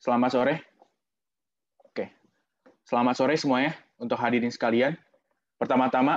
[0.00, 0.54] Selamat sore.
[1.84, 2.08] Oke.
[2.88, 4.96] Selamat sore semuanya untuk hadirin sekalian.
[5.60, 6.16] Pertama-tama,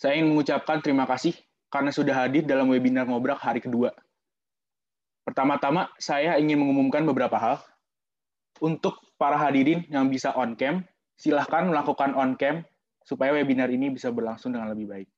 [0.00, 1.36] saya ingin mengucapkan terima kasih
[1.68, 3.92] karena sudah hadir dalam webinar Ngobrak hari kedua.
[5.28, 7.60] Pertama-tama, saya ingin mengumumkan beberapa hal.
[8.64, 10.80] Untuk para hadirin yang bisa on-cam,
[11.12, 12.64] silahkan melakukan on-cam
[13.04, 15.08] supaya webinar ini bisa berlangsung dengan lebih baik.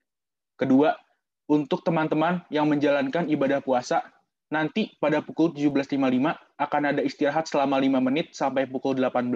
[0.58, 0.99] Kedua,
[1.47, 4.02] untuk teman-teman yang menjalankan ibadah puasa,
[4.52, 6.00] nanti pada pukul 17.55
[6.61, 9.31] akan ada istirahat selama 5 menit sampai pukul 18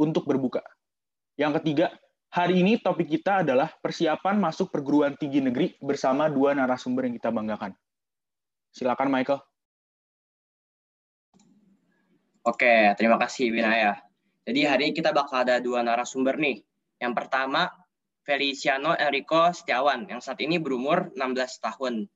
[0.00, 0.62] untuk berbuka.
[1.36, 1.86] Yang ketiga,
[2.32, 7.32] hari ini topik kita adalah persiapan masuk perguruan tinggi negeri bersama dua narasumber yang kita
[7.32, 7.72] banggakan.
[8.70, 9.40] Silakan Michael.
[12.40, 14.00] Oke, terima kasih Winaya.
[14.48, 16.64] Jadi hari ini kita bakal ada dua narasumber nih.
[16.96, 17.68] Yang pertama,
[18.24, 22.08] Feliciano Enrico Setiawan, yang saat ini berumur 16 tahun.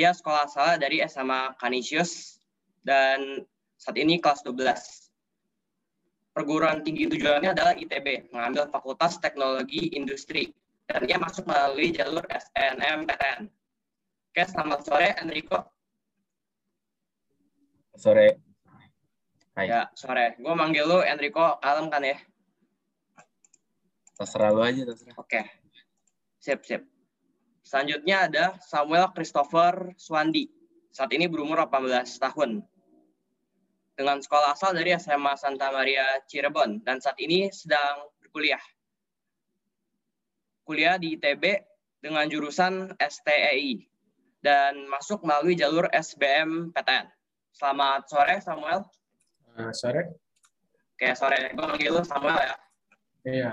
[0.00, 2.40] Dia sekolah asal dari SMA Canisius
[2.80, 3.44] dan
[3.76, 4.56] saat ini kelas 12.
[6.32, 10.56] Perguruan tinggi tujuannya adalah ITB, mengambil Fakultas Teknologi Industri,
[10.88, 13.44] dan ia masuk melalui jalur SNMPTN.
[14.32, 15.68] Oke, selamat sore Enrico.
[17.92, 18.40] Sore.
[19.52, 19.68] Hai.
[19.68, 20.40] Ya, sore.
[20.40, 22.16] Gue manggil lu Enrico Kalem kan ya?
[24.16, 25.12] Terserah lu aja, terserah.
[25.20, 25.44] Oke.
[26.40, 26.88] Sip, sip.
[27.70, 30.50] Selanjutnya ada Samuel Christopher Swandi.
[30.90, 32.66] Saat ini berumur 18 tahun
[33.94, 38.58] dengan sekolah asal dari SMA Santa Maria Cirebon dan saat ini sedang berkuliah.
[40.66, 41.62] Kuliah di ITB
[42.02, 43.86] dengan jurusan STEI
[44.42, 47.06] dan masuk melalui jalur SBM PTN.
[47.54, 48.82] Selamat sore Samuel.
[49.54, 50.10] Uh, sore.
[50.98, 51.54] Oke, sore.
[51.54, 52.56] Gue manggil lu Samuel ya.
[53.30, 53.52] Iya.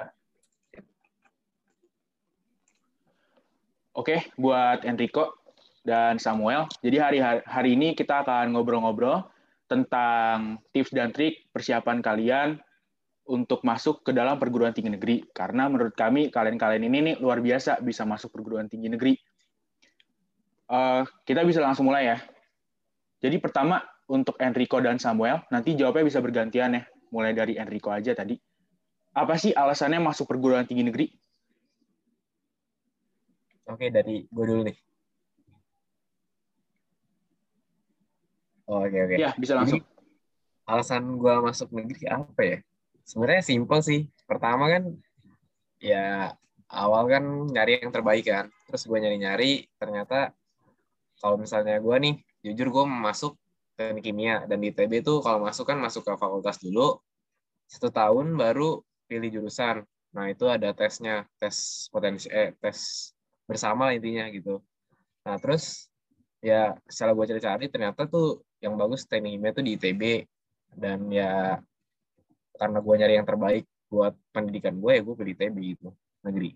[3.97, 5.41] Oke, buat Enrico
[5.81, 6.69] dan Samuel.
[6.85, 9.25] Jadi hari hari ini kita akan ngobrol-ngobrol
[9.65, 12.61] tentang tips dan trik persiapan kalian
[13.25, 15.25] untuk masuk ke dalam perguruan tinggi negeri.
[15.33, 19.17] Karena menurut kami kalian-kalian ini nih luar biasa bisa masuk perguruan tinggi negeri.
[20.69, 22.17] Uh, kita bisa langsung mulai ya.
[23.17, 26.85] Jadi pertama untuk Enrico dan Samuel, nanti jawabnya bisa bergantian ya.
[27.09, 28.37] Mulai dari Enrico aja tadi.
[29.17, 31.09] Apa sih alasannya masuk perguruan tinggi negeri?
[33.67, 34.77] Oke, dari gue dulu nih.
[38.67, 39.15] Oh, oke oke.
[39.15, 39.83] Ya, bisa langsung.
[39.83, 39.95] Jadi,
[40.67, 42.57] alasan gue masuk negeri apa ya?
[43.03, 44.07] Sebenarnya simpel sih.
[44.27, 44.83] Pertama kan
[45.79, 46.31] ya
[46.67, 48.47] awal kan nyari yang terbaik kan.
[48.67, 50.31] Terus gue nyari-nyari, ternyata
[51.19, 53.35] kalau misalnya gue nih, jujur gue masuk
[53.79, 54.43] teknik kimia.
[54.47, 56.99] Dan di ITB itu kalau masuk kan masuk ke fakultas dulu,
[57.67, 59.87] satu tahun baru pilih jurusan.
[60.15, 63.11] Nah itu ada tesnya, tes potensi, eh, tes
[63.47, 64.59] bersama lah intinya gitu.
[65.23, 65.87] Nah terus
[66.43, 70.03] ya setelah gue cari-cari ternyata tuh yang bagus teknik kimia tuh di ITB
[70.77, 71.57] dan ya
[72.57, 75.89] karena gue nyari yang terbaik buat pendidikan gue ya gue pilih ITB gitu.
[76.21, 76.51] Negeri.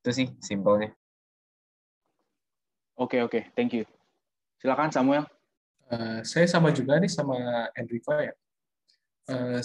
[0.00, 0.94] Itu sih simpelnya.
[2.94, 3.50] Oke oke.
[3.58, 3.84] Thank you.
[4.62, 5.26] Silakan Samuel.
[5.88, 7.36] Uh, saya sama juga nih sama
[7.72, 8.36] Enrico ya
[9.28, 9.60] uh,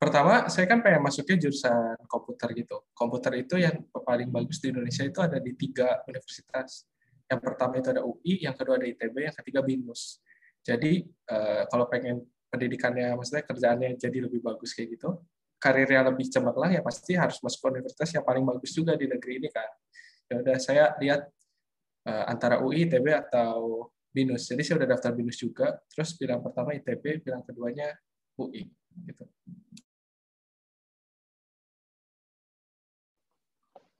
[0.00, 2.80] pertama saya kan pengen masuknya jurusan komputer gitu.
[2.96, 6.88] Komputer itu yang paling bagus di Indonesia itu ada di tiga universitas.
[7.28, 10.18] Yang pertama itu ada UI yang kedua ada ITB yang ketiga BINUS
[10.60, 15.16] jadi uh, kalau pengen pendidikannya maksudnya kerjaannya jadi lebih bagus kayak gitu
[15.60, 19.48] karirnya lebih cemerlang ya pasti harus masuk universitas yang paling bagus juga di negeri ini
[19.52, 19.68] kan.
[20.30, 21.28] Ya udah saya lihat
[22.08, 25.76] uh, antara UI ITB atau BINUS jadi saya udah daftar BINUS juga.
[25.92, 27.92] Terus bilang pertama ITB bilang keduanya
[28.40, 28.72] UI
[29.04, 29.24] gitu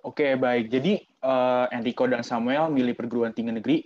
[0.00, 0.72] Oke, baik.
[0.72, 3.78] Jadi uh, Enrico dan Samuel milih perguruan tinggi negeri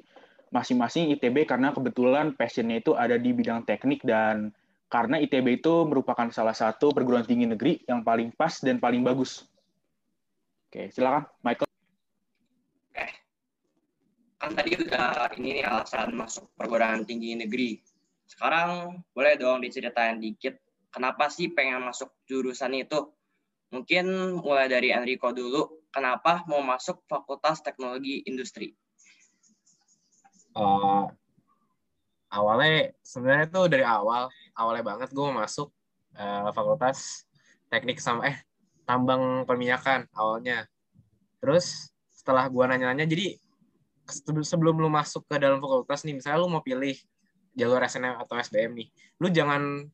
[0.55, 4.55] masing-masing ITB karena kebetulan passionnya itu ada di bidang teknik dan
[4.87, 9.43] karena ITB itu merupakan salah satu perguruan tinggi negeri yang paling pas dan paling bagus.
[10.71, 11.67] Oke, silakan Michael.
[12.95, 13.07] Oke.
[14.39, 17.83] Kan tadi udah ini nih alasan masuk perguruan tinggi negeri.
[18.23, 20.55] Sekarang boleh dong diceritain dikit
[20.95, 23.11] kenapa sih pengen masuk jurusan itu?
[23.75, 28.75] Mungkin mulai dari Enrico dulu, kenapa mau masuk Fakultas Teknologi Industri?
[30.55, 31.05] uh,
[32.31, 35.69] awalnya sebenarnya tuh dari awal awalnya banget gue masuk
[36.19, 37.27] uh, fakultas
[37.69, 38.39] teknik sama eh
[38.87, 40.67] tambang perminyakan awalnya.
[41.43, 43.37] Terus setelah gue nanya-nanya jadi
[44.45, 46.95] sebelum lu masuk ke dalam fakultas nih misalnya lu mau pilih
[47.57, 48.89] jalur SNM atau SBM nih
[49.23, 49.89] lu jangan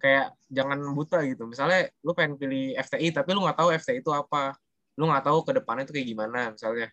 [0.00, 1.44] kayak jangan buta gitu.
[1.44, 4.56] Misalnya lu pengen pilih FTI tapi lu nggak tahu FTI itu apa
[5.00, 6.92] lu nggak tahu ke depannya itu kayak gimana misalnya.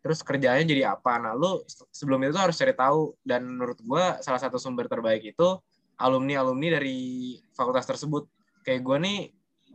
[0.00, 1.20] Terus kerjanya jadi apa?
[1.20, 1.60] Nah lu
[1.92, 3.12] sebelum itu harus cari tahu.
[3.20, 5.48] Dan menurut gue salah satu sumber terbaik itu
[6.00, 8.24] alumni alumni dari fakultas tersebut.
[8.64, 9.18] Kayak gue nih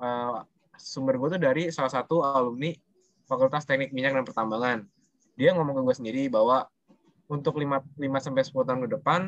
[0.02, 0.42] uh,
[0.82, 2.74] sumber gue tuh dari salah satu alumni
[3.30, 4.80] fakultas teknik minyak dan pertambangan.
[5.38, 6.66] Dia ngomong ke gue sendiri bahwa
[7.30, 9.22] untuk 5 5 sampai 10 tahun ke depan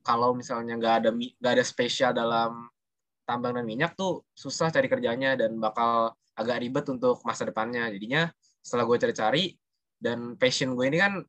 [0.00, 2.66] kalau misalnya nggak ada nggak ada spesial dalam
[3.28, 8.32] tambang dan minyak tuh susah cari kerjanya dan bakal agak ribet untuk masa depannya jadinya
[8.64, 9.44] setelah gue cari-cari
[10.00, 11.20] dan passion gue ini kan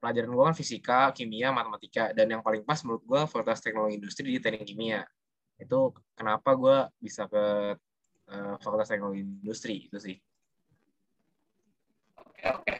[0.00, 4.32] pelajaran gue kan fisika, kimia, matematika dan yang paling pas menurut gue Fakultas Teknologi Industri
[4.32, 5.04] di Teknik Kimia.
[5.60, 7.76] Itu kenapa gue bisa ke
[8.32, 10.16] uh, Fakultas Teknologi Industri itu sih.
[12.16, 12.76] Oke oke.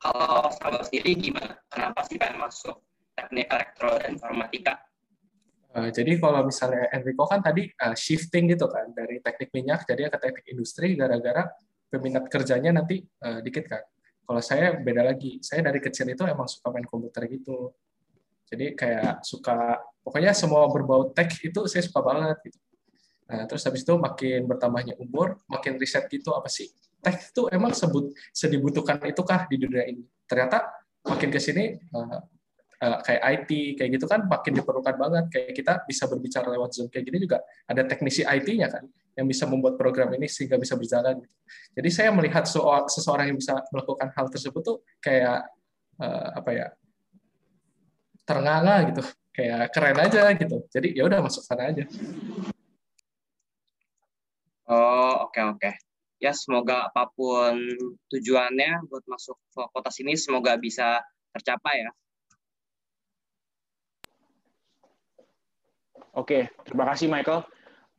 [0.00, 1.56] Kalau sahabat sendiri gimana?
[1.72, 2.76] Kenapa sih pengen masuk
[3.16, 4.89] teknik elektro dan informatika?
[5.70, 10.10] Uh, jadi kalau misalnya Enrico kan tadi uh, shifting gitu kan dari teknik minyak jadi
[10.10, 11.46] ke teknik industri gara-gara
[11.86, 13.82] peminat kerjanya nanti uh, dikit kan.
[14.26, 15.38] Kalau saya beda lagi.
[15.42, 17.74] Saya dari kecil itu emang suka main komputer gitu.
[18.50, 22.58] Jadi kayak suka pokoknya semua berbau tech itu saya suka banget gitu.
[23.30, 26.66] Nah, terus habis itu makin bertambahnya umur, makin riset gitu apa sih
[27.00, 30.04] tech itu emang sebut sedibutuhkan itukah di dunia ini?
[30.28, 30.68] Ternyata
[31.04, 32.20] makin ke sini uh,
[32.80, 35.24] uh, kayak IT kayak gitu kan makin diperlukan banget.
[35.28, 38.84] Kayak kita bisa berbicara lewat Zoom kayak gini juga ada teknisi IT-nya kan
[39.14, 41.20] yang bisa membuat program ini sehingga bisa berjalan.
[41.20, 41.34] Gitu.
[41.76, 42.48] Jadi saya melihat
[42.88, 45.44] seseorang yang bisa melakukan hal tersebut tuh kayak
[46.00, 46.66] uh, apa ya
[48.24, 49.02] ternganga gitu,
[49.34, 50.56] kayak keren aja gitu.
[50.72, 51.84] Jadi ya udah masuk sana aja.
[54.70, 55.58] Oh oke okay, oke.
[55.60, 55.74] Okay.
[56.20, 57.56] Ya semoga apa pun
[58.12, 61.00] tujuannya buat masuk fakultas ini semoga bisa
[61.32, 61.90] tercapai ya.
[66.14, 67.46] Oke, terima kasih Michael.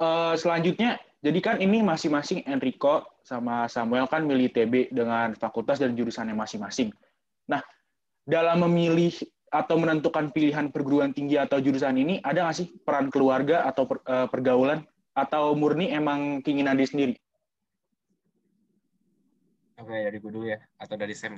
[0.02, 5.94] Uh, selanjutnya jadi kan ini masing-masing Enrico sama Samuel kan milih TB dengan fakultas dan
[5.94, 6.90] jurusannya masing-masing.
[7.46, 7.62] Nah,
[8.26, 9.14] dalam memilih
[9.54, 14.02] atau menentukan pilihan perguruan tinggi atau jurusan ini, ada nggak sih peran keluarga atau per,
[14.10, 14.82] uh, pergaulan?
[15.12, 17.14] Atau murni emang keinginan diri sendiri?
[19.78, 20.60] Oke, dari gue dulu ya.
[20.80, 21.38] Atau dari Sam?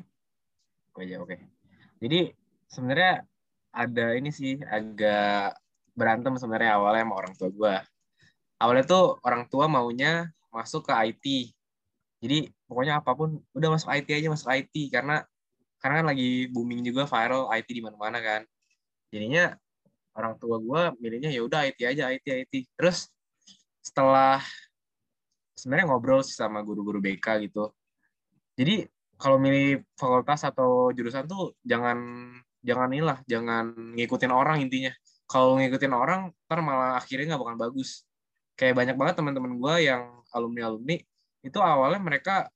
[0.94, 1.36] Oke, ya, oke.
[1.98, 2.30] Jadi,
[2.70, 3.26] sebenarnya
[3.74, 5.58] ada ini sih, agak
[5.94, 7.76] berantem sebenarnya awalnya sama orang tua gue
[8.58, 11.26] awalnya tuh orang tua maunya masuk ke IT
[12.24, 15.28] jadi pokoknya apa pun udah masuk IT aja masuk IT karena
[15.84, 18.42] karena kan lagi booming juga viral IT di mana-mana kan.
[19.12, 19.52] Jadinya
[20.16, 23.12] orang tua gue milihnya ya udah IT aja IT IT terus
[23.84, 24.40] setelah
[25.52, 27.76] sebenarnya ngobrol sih sama guru-guru BK gitu.
[28.56, 28.88] Jadi
[29.20, 32.00] kalau milih fakultas atau jurusan tuh jangan
[32.64, 34.96] jangan inilah, jangan ngikutin orang intinya.
[35.30, 38.06] Kalau ngikutin orang, ntar malah akhirnya nggak bakal bagus.
[38.54, 41.02] Kayak banyak banget teman-teman gue yang alumni-alumni
[41.44, 42.48] itu awalnya mereka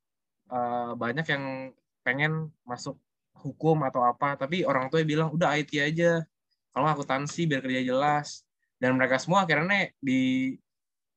[0.47, 1.75] uh, banyak yang
[2.07, 2.95] pengen masuk
[3.35, 6.23] hukum atau apa, tapi orang tua bilang udah IT aja,
[6.71, 8.47] kalau akuntansi biar kerja jelas.
[8.77, 10.53] Dan mereka semua akhirnya di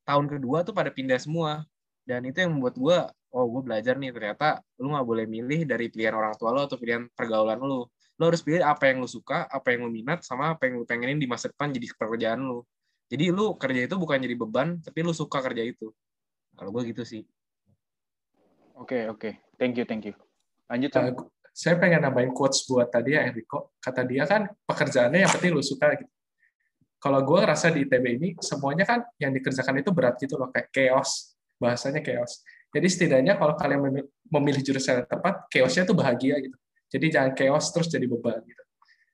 [0.09, 1.62] tahun kedua tuh pada pindah semua.
[2.02, 2.99] Dan itu yang membuat gue,
[3.37, 6.80] oh gue belajar nih ternyata lu nggak boleh milih dari pilihan orang tua lo atau
[6.80, 7.87] pilihan pergaulan lu.
[8.20, 10.84] Lo harus pilih apa yang lu suka, apa yang lu minat, sama apa yang lu
[10.84, 12.60] pengenin di masa depan jadi pekerjaan lu.
[13.08, 15.88] Jadi lu kerja itu bukan jadi beban, tapi lu suka kerja itu.
[16.52, 17.24] Kalau gue gitu sih.
[18.76, 19.18] Oke, okay, oke.
[19.18, 19.32] Okay.
[19.56, 20.14] Thank you, thank you.
[20.68, 21.16] Lanjut, Uh,
[21.50, 23.74] saya pengen nambahin quotes buat tadi ya Enrico.
[23.80, 26.12] Kata dia kan pekerjaannya yang penting lu suka gitu.
[27.00, 30.68] Kalau gue ngerasa di ITB ini semuanya kan yang dikerjakan itu berat gitu loh kayak
[30.68, 32.44] chaos, bahasanya chaos.
[32.70, 36.60] Jadi setidaknya kalau kalian memilih jurusan yang tepat, chaosnya tuh bahagia gitu.
[36.90, 38.62] Jadi jangan chaos terus jadi beban gitu.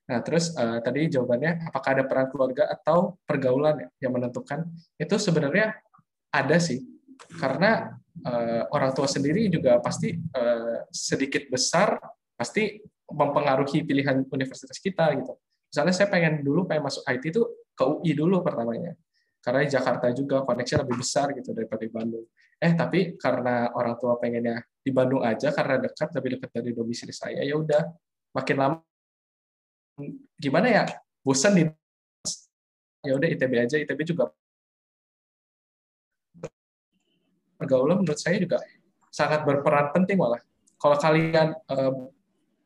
[0.07, 4.65] Nah, terus uh, tadi jawabannya apakah ada peran keluarga atau pergaulan yang menentukan?
[4.95, 5.75] Itu sebenarnya
[6.31, 6.79] ada sih.
[7.37, 7.91] Karena
[8.23, 11.99] uh, orang tua sendiri juga pasti uh, sedikit besar
[12.37, 12.79] pasti
[13.11, 15.33] mempengaruhi pilihan universitas kita gitu.
[15.67, 17.43] Misalnya saya pengen dulu pengen masuk IT itu
[17.75, 18.95] ke UI dulu pertamanya.
[19.47, 22.27] Karena di Jakarta juga koneksi lebih besar gitu daripada di Bandung.
[22.59, 27.15] Eh tapi karena orang tua pengennya di Bandung aja karena dekat lebih dekat dari domisili
[27.15, 27.87] saya ya udah
[28.35, 28.83] makin lama
[30.35, 30.83] gimana ya
[31.23, 31.63] bosan di
[33.05, 34.33] ya udah ITB aja ITB juga
[37.57, 38.61] pergaulan menurut saya juga
[39.13, 40.41] sangat berperan penting malah
[40.77, 41.93] kalau kalian uh,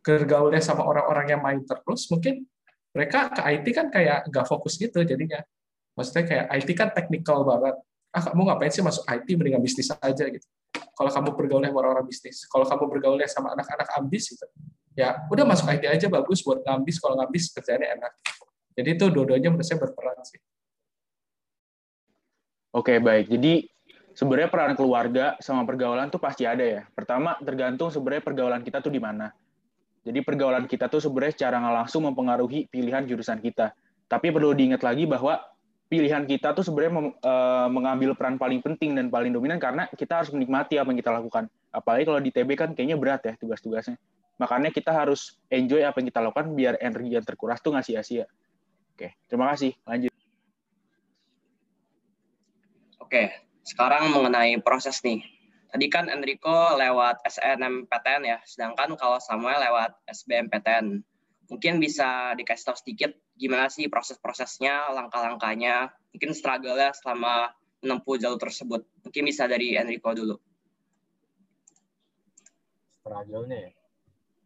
[0.03, 2.43] bergaulnya sama orang-orang yang main terus, mungkin
[2.91, 5.39] mereka ke IT kan kayak nggak fokus gitu jadinya.
[6.01, 7.77] Maksudnya kayak IT kan teknikal banget.
[8.09, 10.47] Ah kamu ngapain sih masuk IT mendingan bisnis aja gitu.
[10.97, 14.45] Kalau kamu bergaulnya sama orang-orang bisnis, kalau kamu bergaulnya sama anak-anak ambis gitu,
[14.97, 16.97] ya udah masuk IT aja bagus buat ngambis.
[16.97, 18.11] Kalau ngambis kerjanya enak.
[18.73, 20.41] Jadi itu dua-duanya menurut saya berperan sih.
[22.73, 23.29] Oke baik.
[23.29, 23.69] Jadi
[24.17, 26.81] sebenarnya peran keluarga sama pergaulan tuh pasti ada ya.
[26.89, 29.29] Pertama tergantung sebenarnya pergaulan kita tuh di mana
[30.01, 33.77] jadi pergaulan kita tuh sebenarnya secara langsung mempengaruhi pilihan jurusan kita.
[34.09, 35.37] Tapi perlu diingat lagi bahwa
[35.91, 40.31] pilihan kita tuh sebenarnya eh, mengambil peran paling penting dan paling dominan karena kita harus
[40.31, 41.51] menikmati apa yang kita lakukan.
[41.75, 43.99] Apalagi kalau di TB kan kayaknya berat ya tugas-tugasnya.
[44.39, 48.25] Makanya kita harus enjoy apa yang kita lakukan biar energi yang terkuras tuh nggak sia-sia.
[48.95, 49.75] Oke, terima kasih.
[49.83, 50.15] Lanjut.
[53.03, 53.35] Oke,
[53.67, 55.19] sekarang mengenai proses nih
[55.71, 60.99] Tadi kan Enrico lewat SNMPTN ya, sedangkan kalau Samuel lewat SBMPTN.
[61.51, 67.51] Mungkin bisa dikasih tahu sedikit gimana sih proses-prosesnya, langkah-langkahnya, mungkin struggle-nya selama
[67.83, 68.87] menempuh jalur tersebut.
[69.03, 70.39] Mungkin bisa dari Enrico dulu.
[73.03, 73.71] Struggle-nya ya?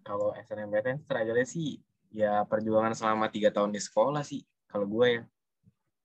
[0.01, 1.77] Kalau SNMPTN struggle-nya sih
[2.09, 5.23] ya perjuangan selama tiga tahun di sekolah sih, kalau gue ya.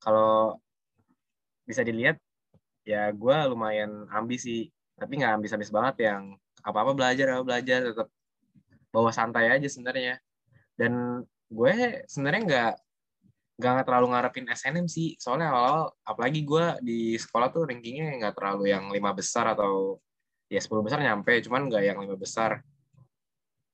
[0.01, 0.57] Kalau
[1.65, 2.21] bisa dilihat,
[2.85, 4.69] ya gue lumayan ambis sih
[5.01, 8.09] tapi nggak habis-habis banget yang apa-apa belajar apa belajar tetap
[8.93, 10.21] bawa santai aja sebenarnya
[10.81, 11.21] dan
[11.53, 11.75] gue
[12.09, 12.73] sebenarnya nggak
[13.61, 15.21] nggak terlalu ngarepin SNM sih.
[15.21, 20.01] Soalnya awal-awal apalagi gue di sekolah tuh rankingnya nggak terlalu yang lima besar atau
[20.49, 21.37] ya sepuluh besar nyampe.
[21.45, 22.65] Cuman nggak yang lima besar.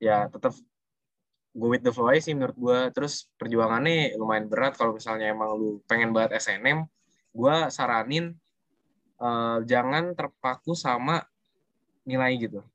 [0.03, 0.51] Ya tetap
[1.55, 2.79] gue with the flow sih menurut gue.
[2.91, 4.75] Terus perjuangannya lumayan berat.
[4.75, 6.83] Kalau misalnya emang lu pengen banget SNM
[7.37, 8.33] gue saranin
[9.21, 11.21] uh, jangan terpaku sama
[12.03, 12.65] nilai gitu.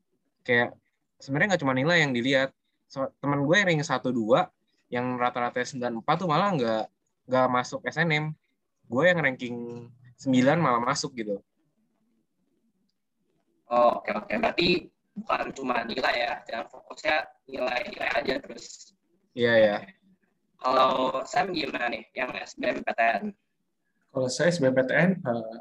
[0.46, 0.72] Kayak
[1.18, 2.50] sebenarnya nggak cuma nilai yang dilihat.
[2.92, 4.52] So, teman gue yang ranking satu dua
[4.92, 6.84] yang rata-rata sembilan empat tuh malah nggak
[7.24, 8.36] nggak masuk SNM.
[8.84, 9.88] Gue yang ranking
[10.20, 11.40] sembilan malah masuk gitu.
[13.72, 14.36] Oh, oke oke.
[14.36, 17.16] Berarti bukan cuma nilai ya, jangan fokusnya
[17.48, 18.92] nilai-nilai aja terus.
[19.32, 19.76] Iya ya.
[20.60, 23.32] Kalau Sam gimana nih yang SBMPTN?
[24.12, 25.56] Kalau saya SBMPTN uh,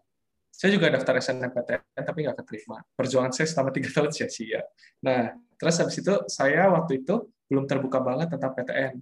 [0.52, 2.84] saya juga daftar SNMPTN tapi nggak keterima.
[2.94, 4.62] Perjuangan saya selama tiga tahun sia-sia.
[5.02, 8.94] Nah, terus habis itu saya waktu itu belum terbuka banget tentang PTN.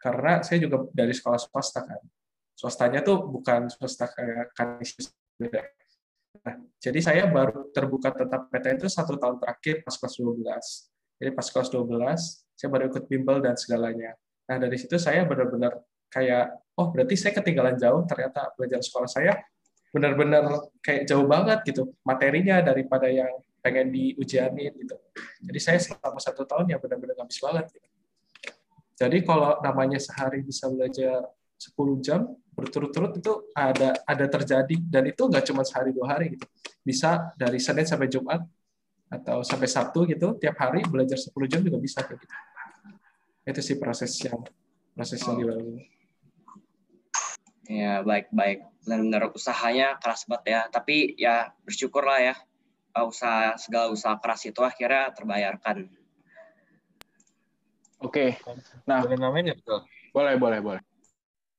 [0.00, 2.00] Karena saya juga dari sekolah swasta kan.
[2.56, 5.12] Swastanya tuh bukan swasta kayak kanisius.
[5.36, 10.40] Nah, jadi saya baru terbuka tentang PTN itu satu tahun terakhir pas kelas 12.
[11.16, 11.92] Jadi pas kelas 12,
[12.56, 14.16] saya baru ikut bimbel dan segalanya.
[14.46, 15.76] Nah, dari situ saya benar-benar
[16.12, 19.32] kayak, oh berarti saya ketinggalan jauh ternyata belajar sekolah saya
[19.96, 20.44] benar-benar
[20.84, 23.32] kayak jauh banget gitu materinya daripada yang
[23.64, 24.96] pengen diujianin gitu.
[25.40, 27.72] Jadi saya selama satu tahun ya benar-benar habis banget.
[27.72, 27.88] Gitu.
[29.00, 31.24] Jadi kalau namanya sehari bisa belajar
[31.56, 36.48] 10 jam, berturut-turut itu ada ada terjadi dan itu nggak cuma sehari dua hari gitu
[36.80, 38.40] bisa dari Senin sampai Jumat
[39.12, 42.24] atau sampai Sabtu gitu tiap hari belajar 10 jam juga bisa gitu
[43.46, 44.40] itu sih proses yang
[44.96, 45.84] proses yang dilalui
[47.66, 52.34] ya baik baik benar-benar usahanya keras banget ya tapi ya bersyukurlah ya
[52.96, 55.90] usaha segala usaha keras itu akhirnya terbayarkan
[58.04, 58.36] Oke.
[58.84, 59.80] Nah, boleh namain nggak tuh?
[60.12, 60.82] Boleh, boleh, boleh.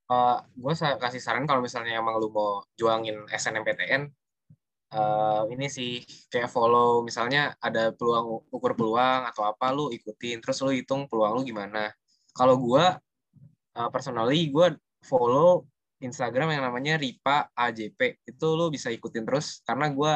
[0.07, 4.07] Uh, gue kasih saran kalau misalnya emang lu mau juangin SNMPTN,
[4.95, 5.99] uh, ini sih
[6.31, 11.35] kayak follow misalnya ada peluang ukur peluang atau apa lu ikutin, terus lu hitung peluang
[11.35, 11.91] lu gimana.
[12.31, 12.85] Kalau gue
[13.75, 15.67] uh, personally gue follow
[15.97, 20.13] Instagram yang namanya Ripa AJP itu lu bisa ikutin terus karena gue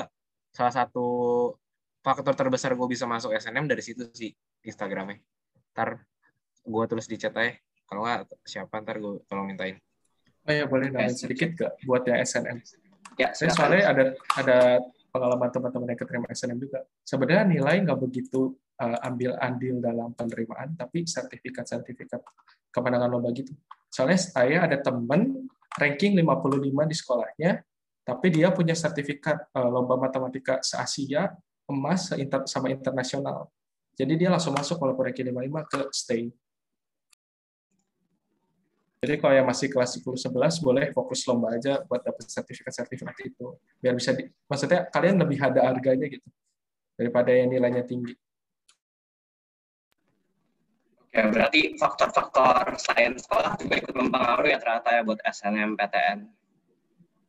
[0.54, 1.08] salah satu
[2.06, 4.30] faktor terbesar gue bisa masuk SNM dari situ sih
[4.62, 5.22] Instagramnya.
[5.74, 6.06] Ntar
[6.62, 7.58] gue tulis di chat aja.
[7.89, 8.78] Kalau nggak siapa?
[8.82, 9.82] Ntar gue tolong mintain.
[10.46, 12.65] Oh ya boleh nambahin sedikit gak buat yang SNM
[13.20, 14.04] ya saya soalnya ada
[14.39, 14.58] ada
[15.12, 16.80] pengalaman teman-teman yang keterima SNM juga.
[17.04, 22.24] Sebenarnya nilai nggak begitu uh, ambil andil dalam penerimaan tapi sertifikat-sertifikat
[22.72, 23.52] kemenangan lomba gitu.
[23.91, 27.51] Soalnya saya ada temen ranking 55 di sekolahnya
[28.01, 31.31] tapi dia punya sertifikat uh, lomba matematika se-Asia
[31.69, 32.12] emas
[32.49, 33.47] sama internasional
[33.95, 36.23] jadi dia langsung masuk walaupun ranking 55 ke stay
[39.01, 43.57] jadi kalau yang masih kelas 10 11 boleh fokus lomba aja buat dapat sertifikat-sertifikat itu.
[43.81, 46.29] Biar bisa di, maksudnya kalian lebih ada harganya gitu
[46.93, 48.13] daripada yang nilainya tinggi.
[51.12, 56.19] Oke, berarti faktor-faktor selain sekolah juga ikut mempengaruhi ya ternyata ya buat SNMPTN.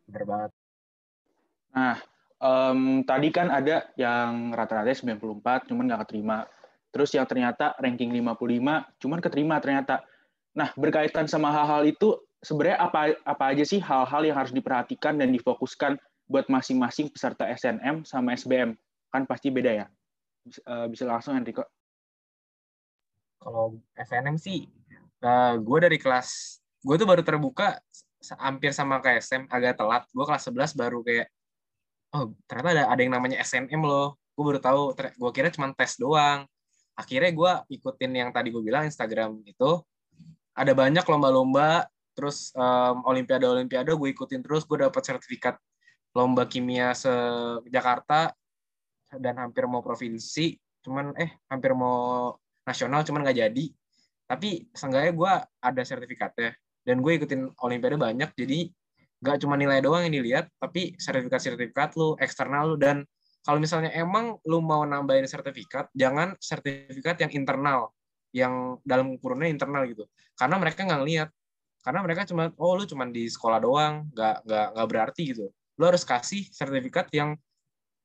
[0.07, 0.51] Benar banget.
[1.75, 1.97] Nah,
[2.39, 6.47] um, tadi kan ada yang rata-rata 94 cuman nggak keterima.
[6.95, 10.07] Terus yang ternyata ranking 55 cuman keterima ternyata
[10.53, 15.33] Nah, berkaitan sama hal-hal itu, sebenarnya apa apa aja sih hal-hal yang harus diperhatikan dan
[15.33, 15.97] difokuskan
[16.29, 18.77] buat masing-masing peserta SNM sama SBM?
[19.09, 19.87] Kan pasti beda ya.
[20.45, 21.65] Bisa, uh, bisa langsung Enrico.
[23.43, 24.71] Kalau SNM sih,
[25.27, 27.83] uh, gue dari kelas, gue tuh baru terbuka
[28.39, 30.07] hampir sama kayak SM, agak telat.
[30.15, 31.27] Gue kelas 11 baru kayak,
[32.15, 34.15] oh ternyata ada, ada yang namanya SNM loh.
[34.39, 36.47] Gue baru tahu, gue kira cuma tes doang.
[36.95, 37.53] Akhirnya gue
[37.83, 39.83] ikutin yang tadi gue bilang Instagram itu,
[40.53, 45.57] ada banyak lomba-lomba terus um, olimpiade olimpiade gue ikutin terus gue dapat sertifikat
[46.13, 47.09] lomba kimia se
[47.73, 48.37] Jakarta
[49.17, 53.65] dan hampir mau provinsi cuman eh hampir mau nasional cuman nggak jadi.
[54.27, 56.51] Tapi seenggaknya gue ada sertifikatnya
[56.83, 58.71] dan gue ikutin olimpiade banyak jadi
[59.23, 63.07] nggak cuma nilai doang yang dilihat tapi sertifikat-sertifikat lu eksternal lu dan
[63.47, 67.95] kalau misalnya emang lu mau nambahin sertifikat jangan sertifikat yang internal
[68.35, 70.09] yang dalam kurunnya internal gitu.
[70.35, 71.29] Karena mereka nggak ngeliat
[71.83, 75.47] karena mereka cuma oh lu cuma di sekolah doang nggak nggak nggak berarti gitu.
[75.79, 77.39] Lu harus kasih sertifikat yang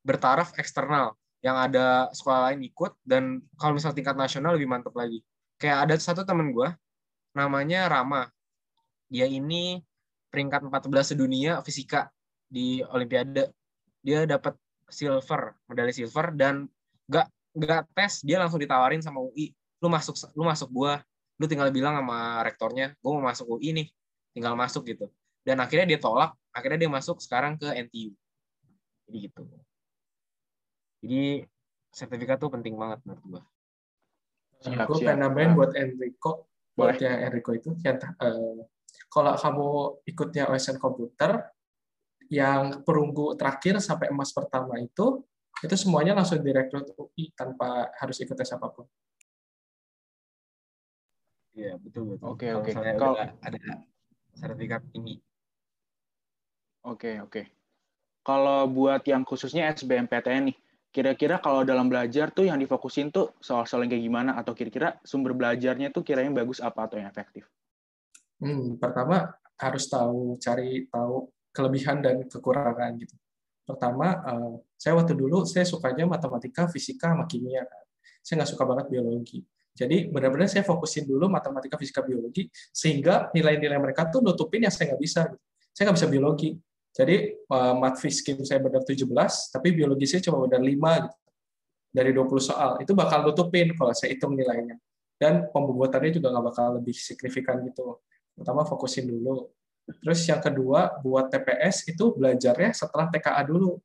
[0.06, 5.22] bertaraf eksternal yang ada sekolah lain ikut dan kalau misal tingkat nasional lebih mantap lagi.
[5.58, 6.68] Kayak ada satu temen gue
[7.34, 8.26] namanya Rama.
[9.08, 9.80] Dia ini
[10.28, 12.10] peringkat 14 dunia fisika
[12.46, 13.54] di Olimpiade.
[14.02, 14.54] Dia dapat
[14.88, 16.66] silver medali silver dan
[17.06, 17.26] nggak
[17.58, 20.98] nggak tes dia langsung ditawarin sama UI lu masuk lu masuk gua.
[21.38, 23.86] Lu tinggal bilang sama rektornya gua mau masuk UI nih
[24.34, 25.06] tinggal masuk gitu.
[25.46, 28.10] Dan akhirnya dia tolak akhirnya dia masuk sekarang ke NTU
[29.08, 29.42] jadi gitu
[31.04, 31.46] jadi
[31.92, 33.42] sertifikat tuh penting banget menurut gua
[34.62, 38.62] siap, gue pengen nambahin buat Enrico buat yang Enrico itu yang uh,
[39.10, 39.68] kalau kamu
[40.06, 41.50] ikutnya OSN komputer
[42.28, 45.24] yang perunggu terakhir sampai emas pertama itu
[45.64, 48.86] itu semuanya langsung direkrut UI tanpa harus ikut tes apa pun.
[51.58, 52.26] Iya betul betul.
[52.30, 52.70] Oke oke.
[52.70, 53.58] Kalau ada
[54.38, 55.18] sertifikat tinggi.
[56.86, 57.42] Oke oke.
[58.22, 60.56] Kalau buat yang khususnya SBMPTN nih,
[60.88, 65.36] kira-kira kalau dalam belajar tuh yang difokusin tuh soal-soal yang kayak gimana atau kira-kira sumber
[65.36, 67.44] belajarnya tuh kira-kira bagus apa atau yang efektif?
[68.40, 73.14] Hmm, pertama harus tahu cari tahu kelebihan dan kekurangan gitu.
[73.68, 77.66] Pertama, uh, saya waktu dulu saya sukanya matematika, fisika, sama kimia.
[78.24, 79.44] Saya nggak suka banget biologi.
[79.76, 84.94] Jadi benar-benar saya fokusin dulu matematika, fisika, biologi, sehingga nilai-nilai mereka tuh nutupin yang saya
[84.94, 85.22] nggak bisa.
[85.74, 86.50] Saya nggak bisa biologi.
[86.98, 89.06] Jadi uh, mat fiskim saya benar 17,
[89.54, 91.18] tapi biologi saya cuma benar 5 gitu.
[91.88, 92.70] Dari 20 soal.
[92.82, 94.74] Itu bakal nutupin kalau saya hitung nilainya.
[95.14, 98.02] Dan pembuatannya juga nggak bakal lebih signifikan gitu.
[98.34, 99.46] Pertama fokusin dulu.
[100.02, 103.80] Terus yang kedua, buat TPS itu belajarnya setelah TKA dulu.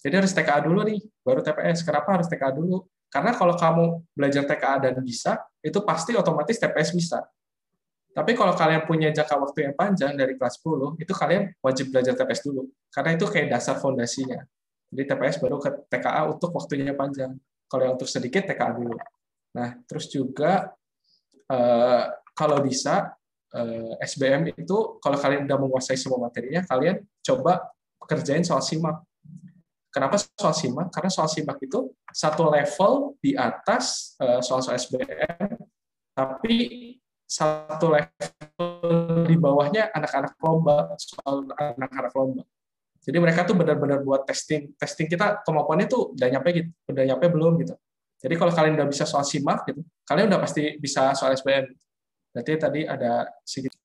[0.00, 1.84] Jadi harus TKA dulu nih, baru TPS.
[1.84, 2.86] Kenapa harus TKA dulu?
[3.12, 3.84] Karena kalau kamu
[4.16, 7.22] belajar TKA dan bisa, itu pasti otomatis TPS bisa.
[8.14, 12.14] Tapi kalau kalian punya jangka waktu yang panjang dari kelas 10, itu kalian wajib belajar
[12.14, 12.70] TPS dulu.
[12.94, 14.38] Karena itu kayak dasar fondasinya.
[14.94, 17.34] Jadi TPS baru ke TKA untuk waktunya panjang.
[17.66, 18.94] Kalau yang untuk sedikit, TKA dulu.
[19.58, 20.70] Nah, terus juga
[21.50, 22.04] eh,
[22.38, 23.10] kalau bisa
[23.50, 27.66] eh, SBM itu kalau kalian udah menguasai semua materinya, kalian coba
[28.06, 29.02] kerjain soal simak.
[29.90, 30.94] Kenapa soal simak?
[30.94, 35.58] Karena soal simak itu satu level di atas eh, soal-soal SBM,
[36.14, 36.54] tapi
[37.24, 42.42] satu level di bawahnya anak-anak lomba, soal anak-anak lomba.
[43.04, 47.26] Jadi mereka tuh benar-benar buat testing, testing kita kemampuannya tuh udah nyampe gitu, udah nyampe
[47.28, 47.74] belum gitu.
[48.24, 51.68] Jadi kalau kalian udah bisa soal simak gitu, kalian udah pasti bisa soal SBM.
[52.32, 53.76] Berarti tadi ada sedikit.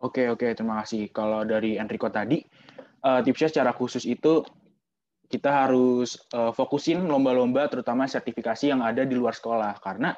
[0.00, 1.12] Oke oke terima kasih.
[1.12, 2.40] Kalau dari Enrico tadi
[3.04, 4.40] uh, tipsnya secara khusus itu
[5.28, 10.16] kita harus uh, fokusin lomba-lomba terutama sertifikasi yang ada di luar sekolah karena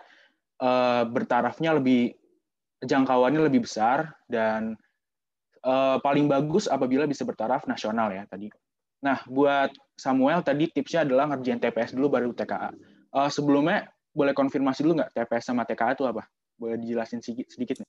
[0.63, 2.20] uh, bertarafnya lebih
[2.81, 4.77] jangkauannya lebih besar dan
[5.65, 8.49] uh, paling bagus apabila bisa bertaraf nasional ya tadi.
[9.01, 12.73] Nah, buat Samuel tadi tipsnya adalah ngerjain TPS dulu baru TKA.
[13.13, 16.25] Uh, eh, sebelumnya boleh konfirmasi dulu nggak TPS sama TKA itu apa?
[16.61, 17.89] Boleh dijelasin sedikit, nih?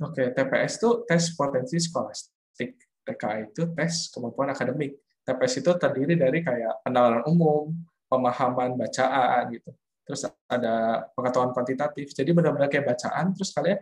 [0.00, 2.76] Oke, TPS itu tes potensi skolastik.
[3.04, 4.96] TKA itu tes kemampuan akademik.
[5.20, 7.76] TPS itu terdiri dari kayak penalaran umum,
[8.08, 9.70] pemahaman bacaan gitu.
[10.08, 12.16] Terus ada pengetahuan kuantitatif.
[12.16, 13.78] Jadi benar-benar kayak bacaan, terus kalian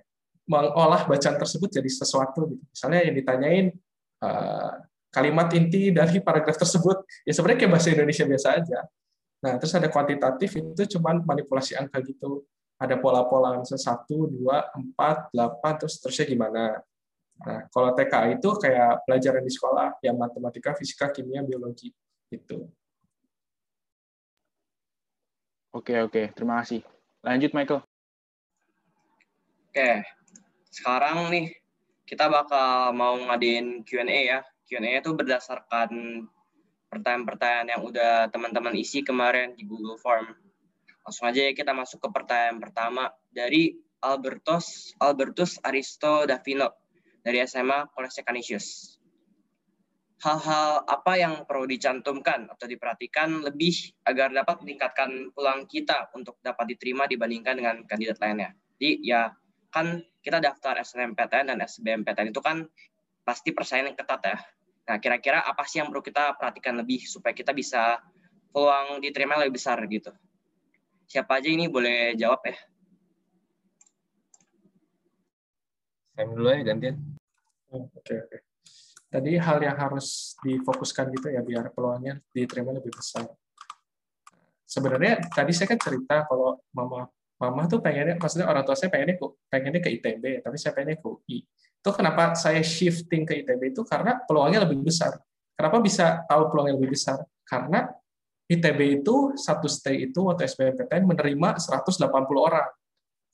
[0.49, 2.65] mengolah bacaan tersebut jadi sesuatu gitu.
[2.65, 3.67] Misalnya yang ditanyain
[4.25, 4.73] uh,
[5.13, 8.79] kalimat inti dari paragraf tersebut, ya sebenarnya kayak bahasa Indonesia biasa aja.
[9.39, 12.43] Nah, terus ada kuantitatif itu cuma manipulasi angka gitu.
[12.81, 16.81] Ada pola-pola misalnya satu, dua, empat, delapan, terus terusnya gimana.
[17.39, 21.95] Nah, kalau TK itu kayak pelajaran di sekolah, yang matematika, fisika, kimia, biologi
[22.33, 22.67] gitu.
[25.71, 26.35] Oke, oke.
[26.35, 26.83] Terima kasih.
[27.23, 27.83] Lanjut, Michael.
[29.69, 29.91] Oke,
[30.69, 31.47] sekarang nih
[32.09, 34.41] kita bakal mau ngadain Q&A ya.
[34.69, 35.89] Q&A itu berdasarkan
[36.89, 40.33] pertanyaan-pertanyaan yang udah teman-teman isi kemarin di Google Form.
[41.05, 46.69] Langsung aja ya kita masuk ke pertanyaan pertama dari Albertus Albertus Aristo Davino
[47.25, 48.97] dari SMA Kolese Canisius.
[50.19, 56.75] Hal-hal apa yang perlu dicantumkan atau diperhatikan lebih agar dapat meningkatkan peluang kita untuk dapat
[56.75, 58.51] diterima dibandingkan dengan kandidat lainnya.
[58.75, 59.31] Jadi ya
[59.69, 62.65] kan kita daftar SNMPTN dan SBMPTN itu kan
[63.25, 64.37] pasti persaingan ketat ya.
[64.89, 68.01] Nah, kira-kira apa sih yang perlu kita perhatikan lebih supaya kita bisa
[68.49, 70.09] peluang diterima lebih besar gitu?
[71.05, 72.57] Siapa aja ini boleh jawab ya?
[76.17, 76.97] Saya dulu ya gantian.
[77.69, 78.29] Oh, oke, okay, oke.
[78.33, 78.41] Okay.
[79.09, 83.25] Tadi hal yang harus difokuskan gitu ya biar peluangnya diterima lebih besar.
[84.69, 89.17] Sebenarnya tadi saya kan cerita kalau mama mama tuh pengennya, maksudnya orang tua saya pengennya
[89.47, 91.39] pengennya ke ITB, tapi saya pengennya ke UI.
[91.79, 95.15] Itu kenapa saya shifting ke ITB itu karena peluangnya lebih besar.
[95.55, 97.23] Kenapa bisa tahu peluangnya lebih besar?
[97.47, 97.87] Karena
[98.51, 102.69] ITB itu satu stay itu waktu SBMPTN menerima 180 orang.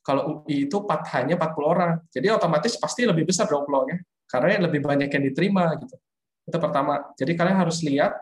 [0.04, 0.76] Kalau UI itu
[1.16, 1.92] hanya 40 orang.
[2.12, 4.04] Jadi otomatis pasti lebih besar dong peluangnya.
[4.28, 5.96] Karena lebih banyak yang diterima gitu.
[6.44, 7.08] Itu pertama.
[7.16, 8.12] Jadi kalian harus lihat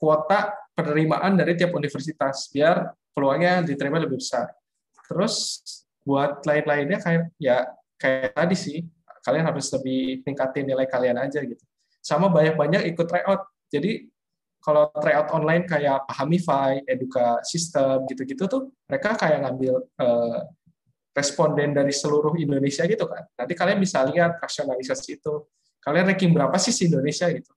[0.00, 4.48] kuota penerimaan dari tiap universitas biar peluangnya diterima lebih besar.
[5.12, 5.60] Terus
[6.02, 7.68] buat lain-lainnya kayak ya
[8.00, 8.78] kayak tadi sih
[9.22, 11.62] kalian harus lebih tingkatin nilai kalian aja gitu.
[12.02, 13.46] Sama banyak-banyak ikut tryout.
[13.70, 14.10] Jadi
[14.62, 20.40] kalau tryout online kayak Pahamify, Eduka System gitu-gitu tuh mereka kayak ngambil eh,
[21.12, 23.22] responden dari seluruh Indonesia gitu kan.
[23.36, 25.46] Nanti kalian bisa lihat rasionalisasi itu.
[25.82, 27.52] Kalian ranking berapa sih di Indonesia gitu.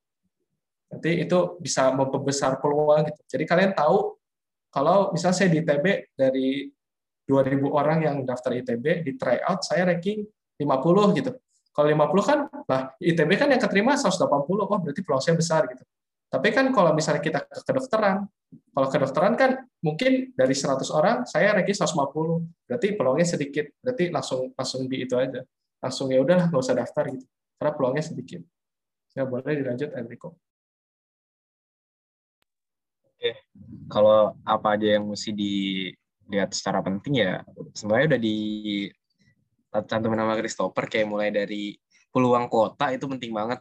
[0.92, 3.22] Nanti itu bisa memperbesar peluang gitu.
[3.38, 4.18] Jadi kalian tahu
[4.70, 5.86] kalau misalnya saya di TB
[6.20, 6.68] dari
[7.26, 10.26] 2000 orang yang daftar ITB di tryout saya ranking
[10.62, 11.32] 50 gitu.
[11.76, 15.84] Kalau 50 kan lah ITB kan yang keterima 180, oh berarti peluangnya besar gitu.
[16.32, 18.28] Tapi kan kalau misalnya kita ke kedokteran,
[18.72, 19.52] kalau kedokteran kan
[19.84, 25.16] mungkin dari 100 orang saya ranking 150, berarti peluangnya sedikit, berarti langsung langsung di itu
[25.20, 25.44] aja.
[25.84, 27.26] Langsung ya udahlah nggak usah daftar gitu.
[27.60, 28.42] Karena peluangnya sedikit.
[29.16, 30.36] Ya boleh dilanjut Enrico.
[33.16, 33.32] Oke,
[33.88, 35.88] kalau apa aja yang mesti di
[36.30, 37.46] lihat secara penting ya
[37.78, 38.38] sebenarnya udah di
[39.84, 41.76] cantumin nama Christopher kayak mulai dari
[42.14, 43.60] peluang kota itu penting banget.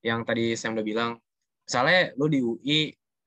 [0.00, 1.10] Yang tadi saya udah bilang
[1.66, 2.80] misalnya lu di UI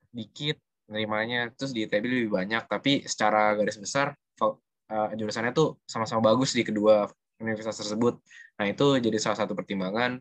[0.10, 0.58] dikit
[0.90, 6.58] nerimanya terus di ITB lebih banyak tapi secara garis besar uh, jurusannya tuh sama-sama bagus
[6.58, 7.06] di kedua
[7.38, 8.18] universitas tersebut.
[8.58, 10.18] Nah itu jadi salah satu pertimbangan.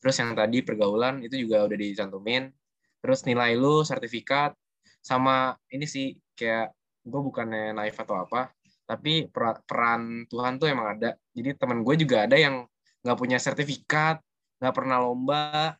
[0.00, 2.52] Terus yang tadi pergaulan itu juga udah dicantumin.
[3.00, 4.52] Terus nilai lu sertifikat
[5.00, 6.72] sama ini sih kayak
[7.04, 8.52] gue bukannya naif atau apa
[8.90, 11.14] tapi peran Tuhan tuh emang ada.
[11.30, 12.66] Jadi teman gue juga ada yang
[13.06, 14.18] nggak punya sertifikat
[14.58, 15.78] nggak pernah lomba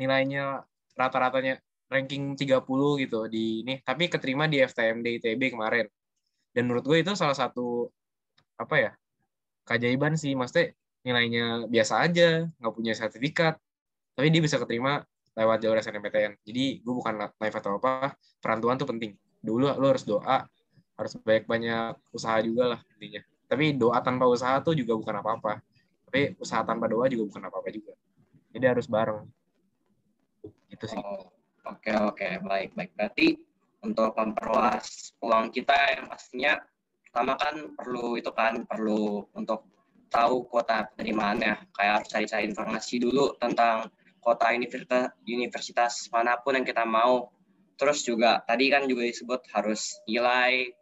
[0.00, 0.64] nilainya
[0.96, 1.60] rata-ratanya
[1.92, 2.64] ranking 30
[3.04, 5.84] gitu di ini tapi keterima di FTMD ITB kemarin.
[6.56, 7.92] Dan menurut gue itu salah satu
[8.56, 8.90] apa ya
[9.68, 10.32] keajaiban sih.
[10.32, 13.58] Maksudnya nilainya biasa aja nggak punya sertifikat
[14.14, 15.02] tapi dia bisa keterima
[15.34, 19.86] lewat jalur SNMPTN jadi gue bukan live atau apa peran Tuhan tuh penting dulu lo
[19.90, 20.46] harus doa
[20.96, 23.22] harus banyak-banyak usaha juga lah intinya.
[23.50, 25.60] Tapi doa tanpa usaha tuh juga bukan apa-apa.
[26.08, 27.92] Tapi usaha tanpa doa juga bukan apa-apa juga.
[28.54, 29.26] Jadi harus bareng.
[30.70, 30.96] Itu sih.
[30.96, 31.28] Oh.
[31.62, 32.42] Oke oke.
[32.46, 32.90] Baik baik.
[32.96, 33.38] Berarti
[33.82, 36.54] untuk memperluas peluang kita yang pastinya
[37.02, 39.68] pertama kan perlu itu kan perlu untuk
[40.08, 43.90] tahu kuota penerimaannya kayak harus cari-cari informasi dulu tentang
[44.22, 47.28] kota universitas universitas mana pun yang kita mau
[47.76, 50.72] terus juga tadi kan juga disebut harus nilai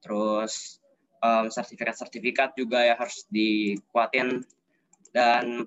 [0.00, 0.80] terus
[1.20, 4.42] um, sertifikat-sertifikat juga ya harus dikuatin.
[5.10, 5.66] Dan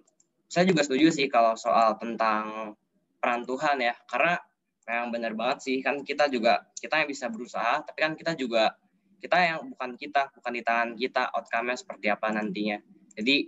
[0.49, 2.75] saya juga setuju sih kalau soal tentang
[3.17, 4.37] peran Tuhan ya karena
[4.83, 8.75] memang benar banget sih kan kita juga kita yang bisa berusaha tapi kan kita juga
[9.23, 12.77] kita yang bukan kita bukan di tangan kita outcome-nya seperti apa nantinya.
[13.15, 13.47] Jadi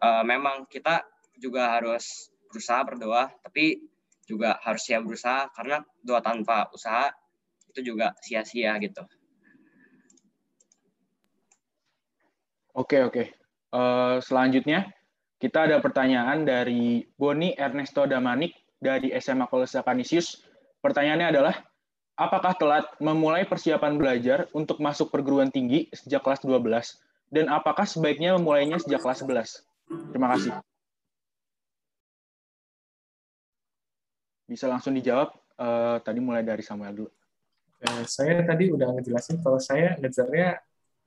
[0.00, 1.04] uh, memang kita
[1.36, 3.84] juga harus berusaha berdoa tapi
[4.24, 7.12] juga harus siap berusaha karena doa tanpa usaha
[7.70, 9.04] itu juga sia-sia gitu
[12.74, 13.22] oke oke
[13.72, 14.90] uh, selanjutnya
[15.38, 20.44] kita ada pertanyaan dari Boni Ernesto Damanik dari SMA Kolesa Kanisius
[20.84, 21.56] Pertanyaannya adalah,
[22.12, 27.00] apakah telat memulai persiapan belajar untuk masuk perguruan tinggi sejak kelas 12?
[27.32, 29.64] Dan apakah sebaiknya memulainya sejak kelas 11?
[30.12, 30.52] Terima kasih.
[34.44, 35.32] Bisa langsung dijawab.
[35.54, 37.10] Uh, tadi mulai dari Samuel dulu.
[37.84, 40.58] Eh, saya tadi udah ngejelasin kalau saya ngejarnya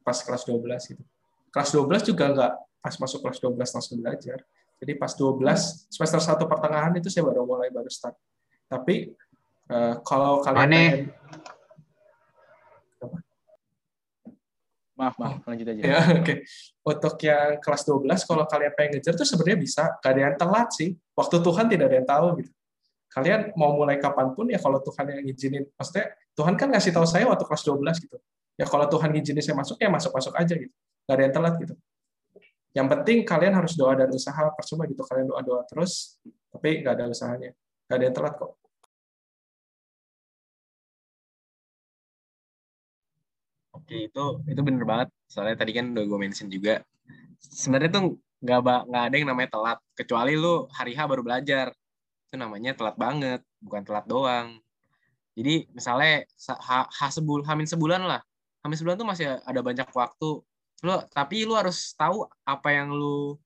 [0.05, 1.03] pas kelas 12 gitu.
[1.51, 4.39] Kelas 12 juga nggak pas masuk kelas 12 langsung belajar.
[4.77, 8.15] Jadi pas 12 semester 1 pertengahan itu saya baru mulai baru start.
[8.71, 9.11] Tapi
[9.67, 10.79] Uh, kalau kalian Aneh.
[10.79, 10.99] pengen
[14.97, 15.81] Maaf, maaf, lanjut aja.
[15.85, 16.25] Ya, oke.
[16.25, 16.37] Okay.
[16.81, 19.83] Untuk yang kelas 12, kalau kalian pengen ngejar tuh sebenarnya bisa.
[20.01, 20.97] Gak ada yang telat sih.
[21.13, 22.51] Waktu Tuhan tidak ada yang tahu gitu.
[23.17, 25.65] Kalian mau mulai kapan pun ya kalau Tuhan yang ngizinin.
[25.73, 28.17] Maksudnya Tuhan kan ngasih tahu saya waktu kelas 12 gitu.
[28.61, 30.69] Ya kalau Tuhan ngizinin saya masuk, ya masuk-masuk aja gitu.
[31.09, 31.73] Gak ada yang telat gitu.
[32.77, 34.53] Yang penting kalian harus doa dan usaha.
[34.53, 36.21] Percuma gitu kalian doa-doa terus,
[36.53, 37.57] tapi nggak ada usahanya.
[37.89, 38.51] Gak ada yang telat kok.
[43.73, 45.09] Oke itu itu bener banget.
[45.25, 46.85] Soalnya tadi kan udah gue mention juga.
[47.41, 48.59] Sebenarnya tuh nggak
[48.93, 49.79] nggak ada yang namanya telat.
[49.97, 51.73] Kecuali lu hari H baru belajar.
[52.27, 54.59] Itu namanya telat banget, bukan telat doang.
[55.37, 58.21] Jadi misalnya H, H sebul, hamin sebulan lah.
[58.65, 60.43] Hamin sebulan tuh masih ada banyak waktu.
[60.83, 63.37] Lu tapi lu harus tahu apa yang lu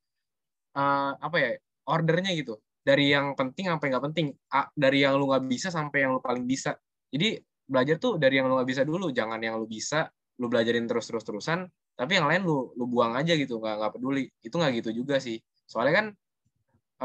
[0.76, 1.50] uh, apa ya
[1.86, 2.58] ordernya gitu.
[2.82, 4.28] Dari yang penting sampai nggak penting.
[4.74, 6.74] Dari yang lu nggak bisa sampai yang lu paling bisa.
[7.12, 10.10] Jadi belajar tuh dari yang lu nggak bisa dulu, jangan yang lu bisa
[10.42, 13.92] lu belajarin terus terus terusan tapi yang lain lu lu buang aja gitu nggak nggak
[13.94, 15.38] peduli itu nggak gitu juga sih
[15.70, 16.06] soalnya kan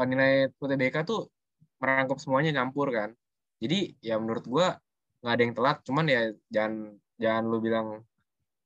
[0.01, 1.29] eh, nilai UTBK tuh
[1.81, 3.09] merangkup semuanya nyampur kan
[3.61, 4.67] jadi ya menurut gua
[5.21, 6.21] nggak ada yang telat cuman ya
[6.53, 6.73] jangan
[7.17, 7.87] jangan lu bilang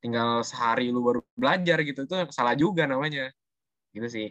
[0.01, 3.31] tinggal sehari lu baru belajar gitu itu salah juga namanya
[3.95, 4.27] gitu sih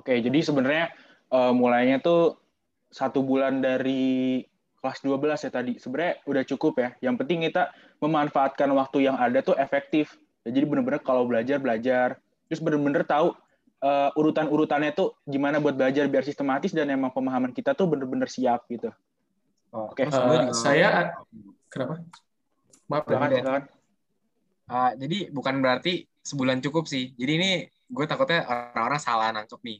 [0.00, 0.96] Oke, jadi sebenarnya
[1.28, 2.40] uh, mulainya tuh
[2.88, 4.40] satu bulan dari
[4.80, 5.72] kelas 12 ya tadi.
[5.76, 6.88] Sebenarnya udah cukup ya.
[7.04, 7.68] Yang penting kita
[8.00, 10.16] memanfaatkan waktu yang ada tuh efektif.
[10.48, 12.16] Jadi bener-bener kalau belajar, belajar.
[12.50, 13.30] Terus bener-bener tahu
[13.80, 18.66] uh, urutan-urutannya tuh gimana buat belajar biar sistematis dan emang pemahaman kita tuh bener-bener siap
[18.66, 18.90] gitu.
[19.70, 20.10] Oh, Oke, okay.
[20.10, 21.14] uh, saya
[21.70, 22.02] kenapa?
[22.90, 23.64] Maaf, silakan, silakan.
[24.66, 27.14] Uh, jadi bukan berarti sebulan cukup sih.
[27.14, 27.50] Jadi ini
[27.90, 29.78] gue takutnya orang-orang salah nangkep nih.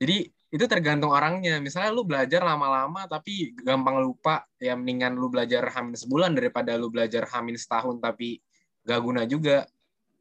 [0.00, 0.16] Jadi
[0.54, 1.58] itu tergantung orangnya.
[1.58, 6.88] Misalnya lu belajar lama-lama tapi gampang lupa, ya mendingan lu belajar hamin sebulan daripada lu
[6.92, 8.38] belajar hamin setahun tapi
[8.86, 9.66] gak guna juga.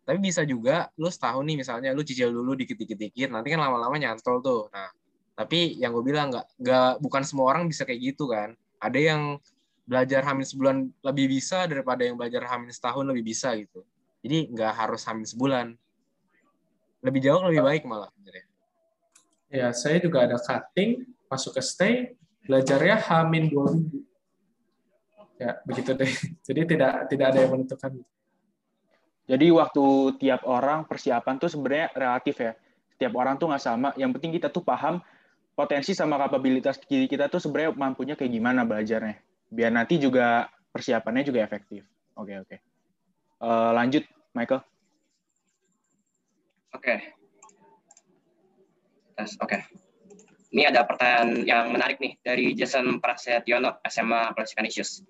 [0.04, 4.44] Tapi bisa juga lu setahun nih misalnya lu cicil dulu dikit-dikit-dikit, nanti kan lama-lama nyantol
[4.44, 4.68] tuh.
[4.76, 4.92] Nah,
[5.34, 8.54] tapi yang gue bilang nggak nggak bukan semua orang bisa kayak gitu kan.
[8.84, 9.22] Ada yang
[9.84, 13.84] belajar hamin sebulan lebih bisa daripada yang belajar hamin setahun lebih bisa gitu.
[14.24, 15.68] Jadi nggak harus hamin sebulan.
[17.04, 18.12] Lebih jauh lebih baik malah.
[19.54, 21.96] Ya, saya juga ada cutting, masuk ke stay,
[22.48, 24.02] belajarnya hamin dua minggu.
[25.38, 26.10] Ya, begitu deh.
[26.48, 27.92] Jadi tidak tidak ada yang menentukan.
[29.24, 29.86] Jadi waktu
[30.20, 32.54] tiap orang persiapan tuh sebenarnya relatif ya.
[32.96, 33.90] Setiap orang tuh nggak sama.
[33.96, 35.00] Yang penting kita tuh paham
[35.54, 39.16] potensi sama kapabilitas diri kita tuh sebenarnya mampunya kayak gimana belajarnya.
[39.48, 41.86] Biar nanti juga persiapannya juga efektif.
[42.20, 42.58] Oke, oke.
[43.40, 44.04] Uh, lanjut,
[44.36, 44.62] Michael.
[46.74, 46.96] Oke.
[49.14, 49.58] Tes, oke.
[50.54, 54.34] Ini ada pertanyaan yang menarik nih dari Jason Prasetyono, SMA
[54.66, 55.02] Issues.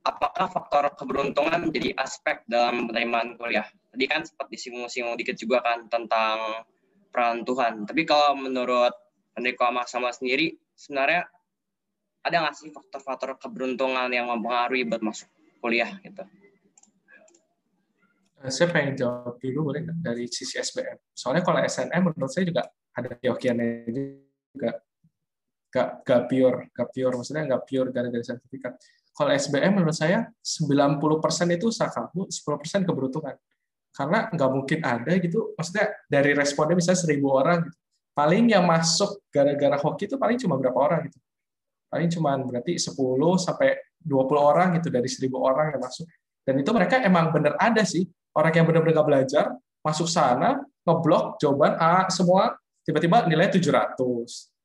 [0.00, 3.68] Apakah faktor keberuntungan menjadi aspek dalam penerimaan kuliah?
[3.92, 6.64] Tadi kan sempat disinggung-singgung dikit juga kan tentang
[7.12, 7.84] peran Tuhan.
[7.84, 8.96] Tapi kalau menurut
[9.36, 11.28] Enrico sama sendiri, sebenarnya
[12.24, 15.28] ada nggak sih faktor-faktor keberuntungan yang mempengaruhi buat masuk
[15.60, 16.24] kuliah gitu?
[18.40, 20.96] Eh, saya pengen jawab dulu boleh dari sisi SBM.
[21.12, 22.62] Soalnya kalau SNM menurut saya juga
[22.96, 23.68] ada yokiannya
[24.56, 24.80] juga
[25.68, 28.80] gak, gak pure, gak pure, maksudnya gak pure gara-gara sertifikat.
[29.20, 33.36] Kalau SBM menurut saya 90% itu usaha kamu, 10% keberuntungan.
[33.92, 37.76] Karena nggak mungkin ada gitu, maksudnya dari responnya bisa seribu orang gitu.
[38.16, 41.20] Paling yang masuk gara-gara hoki itu paling cuma berapa orang gitu.
[41.92, 42.96] Paling cuma berarti 10
[43.36, 46.08] sampai 20 orang gitu dari seribu orang yang masuk.
[46.40, 49.44] Dan itu mereka emang bener ada sih, orang yang benar-benar nggak belajar,
[49.84, 53.94] masuk sana, ngeblok jawaban A semua tiba-tiba nilai 700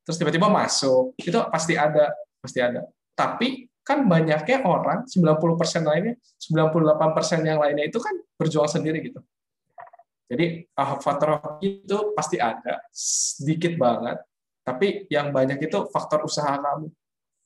[0.06, 2.88] terus tiba-tiba masuk itu pasti ada pasti ada
[3.18, 9.21] tapi kan banyaknya orang 90% lainnya 98% yang lainnya itu kan berjuang sendiri gitu
[10.26, 14.17] jadi ah, faktor itu pasti ada sedikit banget
[14.65, 16.89] tapi yang banyak itu faktor usaha kamu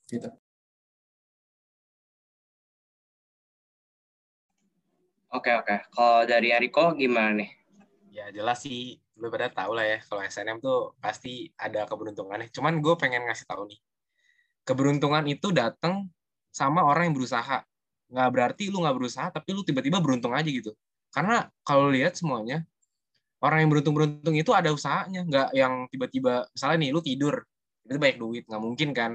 [0.08, 0.32] gitu
[5.30, 5.94] Oke oke.
[5.94, 7.50] Kalau dari Eriko gimana nih?
[8.10, 12.50] Ya jelas sih lu pada tahu lah ya kalau SNM tuh pasti ada keberuntungannya.
[12.50, 13.78] Cuman gue pengen ngasih tahu nih,
[14.66, 16.10] keberuntungan itu datang
[16.50, 17.62] sama orang yang berusaha.
[18.10, 20.74] Nggak berarti lu nggak berusaha, tapi lu tiba-tiba beruntung aja gitu.
[21.10, 22.62] Karena kalau lihat semuanya,
[23.42, 27.34] orang yang beruntung-beruntung itu ada usahanya, nggak yang tiba-tiba, misalnya nih, lu tidur,
[27.86, 29.12] itu banyak duit, nggak mungkin kan,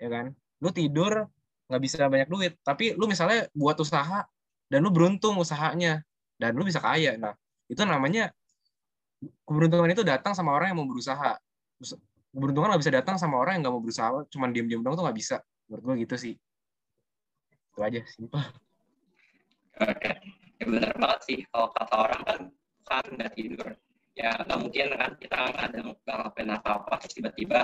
[0.00, 0.26] ya kan?
[0.60, 1.28] Lu tidur
[1.68, 4.24] nggak bisa banyak duit, tapi lu misalnya buat usaha
[4.68, 6.04] dan lu beruntung usahanya
[6.36, 7.16] dan lu bisa kaya.
[7.16, 7.32] Nah,
[7.68, 8.32] itu namanya
[9.48, 11.36] keberuntungan itu datang sama orang yang mau berusaha
[12.34, 15.18] keberuntungan nggak bisa datang sama orang yang nggak mau berusaha cuman diam-diam dong tuh nggak
[15.18, 15.36] bisa
[15.70, 16.34] menurut gue gitu sih
[17.74, 18.38] itu aja simpel.
[19.82, 20.12] Oke.
[20.62, 22.40] Ya benar banget sih kalau kata orang kan
[22.86, 23.68] kan nggak tidur.
[24.14, 27.60] Ya nggak mungkin kan kita nggak ada nggak ngapain apa apa tiba-tiba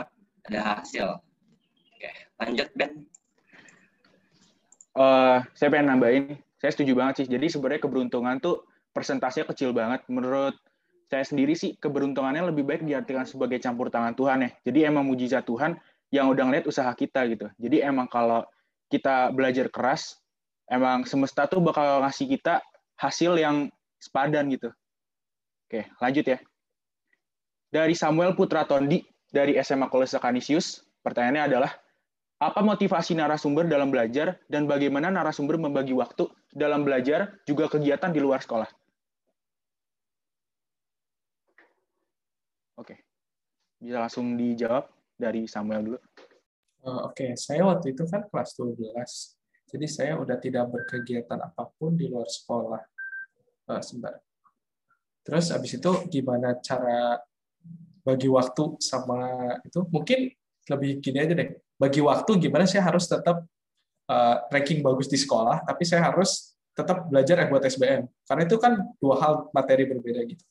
[0.50, 1.22] ada hasil.
[1.94, 2.10] Oke
[2.42, 3.06] lanjut Ben.
[4.90, 7.26] Uh, saya pengen nambahin saya setuju banget sih.
[7.30, 10.02] Jadi sebenarnya keberuntungan tuh persentasenya kecil banget.
[10.10, 10.58] Menurut
[11.06, 14.50] saya sendiri sih keberuntungannya lebih baik diartikan sebagai campur tangan Tuhan ya.
[14.66, 15.78] Jadi emang mujizat Tuhan
[16.10, 17.46] yang udah ngeliat usaha kita gitu.
[17.54, 18.42] Jadi emang kalau
[18.90, 20.18] kita belajar keras,
[20.66, 22.60] emang semesta tuh bakal ngasih kita
[22.98, 23.70] hasil yang
[24.02, 24.68] sepadan gitu.
[25.70, 26.38] Oke, lanjut ya.
[27.70, 28.98] Dari Samuel Putra Tondi
[29.30, 31.70] dari SMA Kolese Canisius, pertanyaannya adalah
[32.40, 38.18] apa motivasi narasumber dalam belajar dan bagaimana narasumber membagi waktu dalam belajar juga kegiatan di
[38.18, 38.66] luar sekolah?
[42.80, 42.96] Oke.
[43.78, 44.88] Bisa langsung dijawab
[45.20, 45.98] dari Samuel dulu.
[46.80, 47.30] Uh, Oke, okay.
[47.36, 48.80] saya waktu itu kan kelas 12.
[49.70, 52.82] Jadi saya udah tidak berkegiatan apa pun di luar sekolah.
[53.68, 54.18] Uh, sebentar.
[55.20, 57.20] Terus habis itu gimana cara
[58.02, 59.20] bagi waktu sama
[59.62, 59.84] itu?
[59.92, 60.32] Mungkin
[60.72, 61.52] lebih gini aja deh.
[61.76, 63.44] Bagi waktu gimana saya harus tetap
[64.08, 68.08] uh, ranking bagus di sekolah, tapi saya harus tetap belajar buat SBM.
[68.24, 70.44] Karena itu kan dua hal materi berbeda gitu.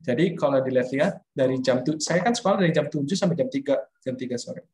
[0.00, 4.00] Jadi kalau dilihat-lihat dari jam tu, saya kan sekolah dari jam 7 sampai jam 3,
[4.00, 4.64] jam 3 sore.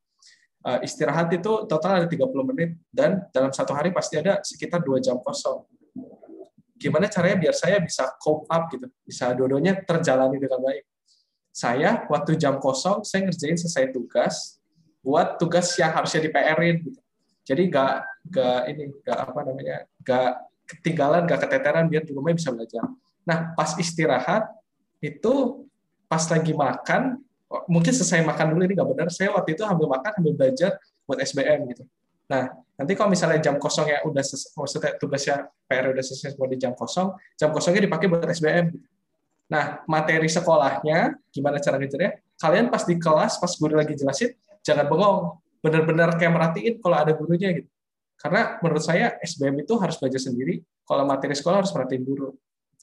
[0.67, 4.99] Uh, istirahat itu total ada 30 menit dan dalam satu hari pasti ada sekitar dua
[4.99, 5.63] jam kosong.
[6.75, 10.83] Gimana caranya biar saya bisa cope up gitu, bisa dua-duanya terjalani dengan baik.
[11.55, 14.59] Saya waktu jam kosong saya ngerjain selesai tugas
[15.07, 17.01] buat tugas yang harusnya di PR-in gitu.
[17.47, 17.95] Jadi nggak
[18.27, 20.31] nggak ini nggak apa namanya nggak
[20.67, 22.83] ketinggalan nggak keteteran biar di rumah bisa belajar.
[23.23, 24.51] Nah pas istirahat
[24.99, 25.63] itu
[26.11, 27.23] pas lagi makan,
[27.71, 31.19] mungkin selesai makan dulu ini nggak benar, saya waktu itu ambil makan, ambil belajar buat
[31.23, 31.85] SBM gitu.
[32.27, 34.23] Nah, nanti kalau misalnya jam kosong ya udah
[34.59, 38.75] maksudnya tugasnya PR udah selesai semua di jam kosong, jam kosongnya dipakai buat SBM.
[39.47, 42.19] Nah, materi sekolahnya, gimana cara ngejarnya?
[42.35, 44.35] Kalian pas di kelas, pas guru lagi jelasin,
[44.67, 45.39] jangan bengong.
[45.63, 47.71] Benar-benar kayak merhatiin kalau ada gurunya gitu.
[48.19, 52.35] Karena menurut saya SBM itu harus belajar sendiri, kalau materi sekolah harus merhatiin guru.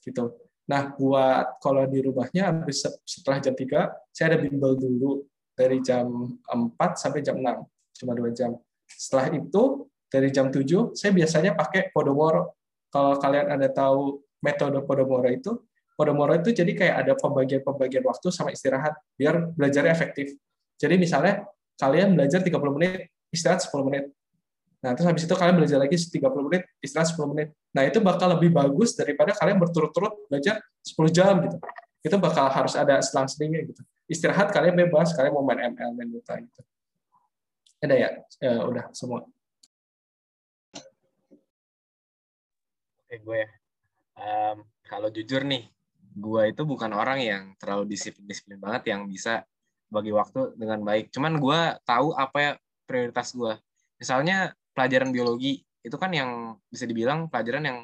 [0.03, 0.35] gitu.
[0.63, 6.07] Nah, buat kalau di rumahnya habis setelah jam 3, saya ada bimbel dulu dari jam
[6.47, 8.55] 4 sampai jam 6, cuma dua jam.
[8.87, 12.55] Setelah itu, dari jam 7, saya biasanya pakai Podomoro.
[12.87, 15.51] Kalau kalian ada tahu metode Podomoro itu,
[15.99, 20.31] Podomoro itu jadi kayak ada pembagian-pembagian waktu sama istirahat, biar belajarnya efektif.
[20.79, 21.43] Jadi misalnya,
[21.75, 24.13] kalian belajar 30 menit, istirahat 10 menit.
[24.83, 27.55] Nah, terus habis itu kalian belajar lagi 30 menit, istirahat 10 menit.
[27.71, 31.57] Nah, itu bakal lebih bagus daripada kalian berturut-turut belajar 10 jam gitu.
[32.03, 33.81] Itu bakal harus ada selang-selingnya gitu.
[34.11, 36.59] Istirahat kalian bebas, kalian mau main ML, main Dota gitu.
[37.79, 38.09] Ada ya?
[38.43, 39.23] ya udah semua.
[43.07, 43.49] Oke, gue ya.
[44.19, 45.71] Um, kalau jujur nih,
[46.11, 49.47] gue itu bukan orang yang terlalu disiplin-disiplin banget yang bisa
[49.87, 51.07] bagi waktu dengan baik.
[51.15, 52.51] Cuman gue tahu apa ya
[52.83, 53.55] prioritas gue.
[53.95, 57.77] Misalnya pelajaran biologi itu kan yang bisa dibilang pelajaran yang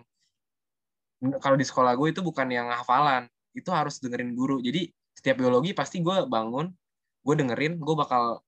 [1.44, 4.64] kalau di sekolah gue itu bukan yang hafalan itu harus dengerin guru.
[4.64, 6.72] Jadi setiap biologi pasti gue bangun
[7.20, 8.40] gue dengerin gue bakal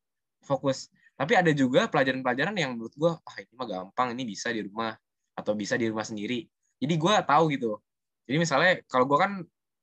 [0.47, 0.87] fokus.
[1.19, 4.95] Tapi ada juga pelajaran-pelajaran yang menurut gue ah ini mah gampang ini bisa di rumah
[5.35, 6.47] atau bisa di rumah sendiri.
[6.81, 7.77] Jadi gue tahu gitu.
[8.25, 9.31] Jadi misalnya kalau gue kan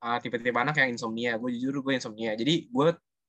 [0.03, 2.33] uh, tipe-tipe anak yang insomnia gue jujur gue insomnia.
[2.33, 2.85] Jadi gue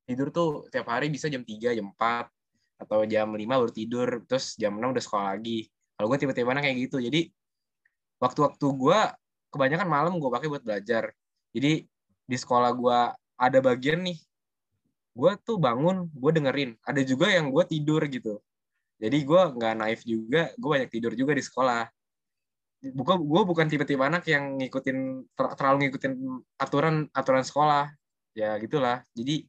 [0.08, 2.39] tidur tuh tiap hari bisa jam 3, jam 4
[2.80, 5.68] atau jam 5 baru tidur terus jam 6 udah sekolah lagi.
[6.00, 6.96] Kalau gue tiba-tiba kayak gitu.
[6.96, 7.28] Jadi
[8.16, 9.00] waktu-waktu gue
[9.52, 11.12] kebanyakan malam gue pakai buat belajar.
[11.52, 11.84] Jadi
[12.24, 12.98] di sekolah gue
[13.40, 14.16] ada bagian nih
[15.12, 16.70] gue tuh bangun gue dengerin.
[16.80, 18.40] Ada juga yang gue tidur gitu.
[18.96, 21.84] Jadi gue nggak naif juga gue banyak tidur juga di sekolah.
[22.80, 26.12] Bukan gue bukan tipe-tipe anak yang ngikutin terlalu ngikutin
[26.56, 27.92] aturan aturan sekolah.
[28.32, 29.04] Ya gitulah.
[29.12, 29.44] Jadi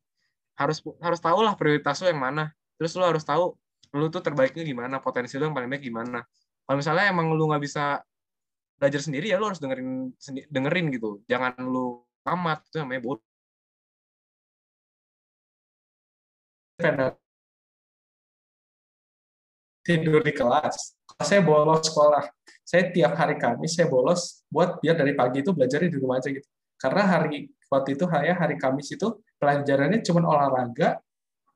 [0.60, 2.52] harus harus tahu lah prioritas lo yang mana
[2.82, 3.54] terus lu harus tahu
[3.94, 6.26] lu tuh terbaiknya gimana potensi lu yang paling baik gimana.
[6.66, 8.02] Kalau misalnya emang lu nggak bisa
[8.82, 10.10] belajar sendiri ya lu harus dengerin
[10.50, 11.22] dengerin gitu.
[11.30, 13.22] Jangan lu amat itu namanya bodoh.
[19.86, 22.26] Tidur di kelas saya bolos sekolah.
[22.66, 26.34] Saya tiap hari Kamis saya bolos buat biar dari pagi itu belajar di rumah aja
[26.34, 26.48] gitu.
[26.82, 30.98] Karena hari waktu itu hari hari Kamis itu pelajarannya cuma olahraga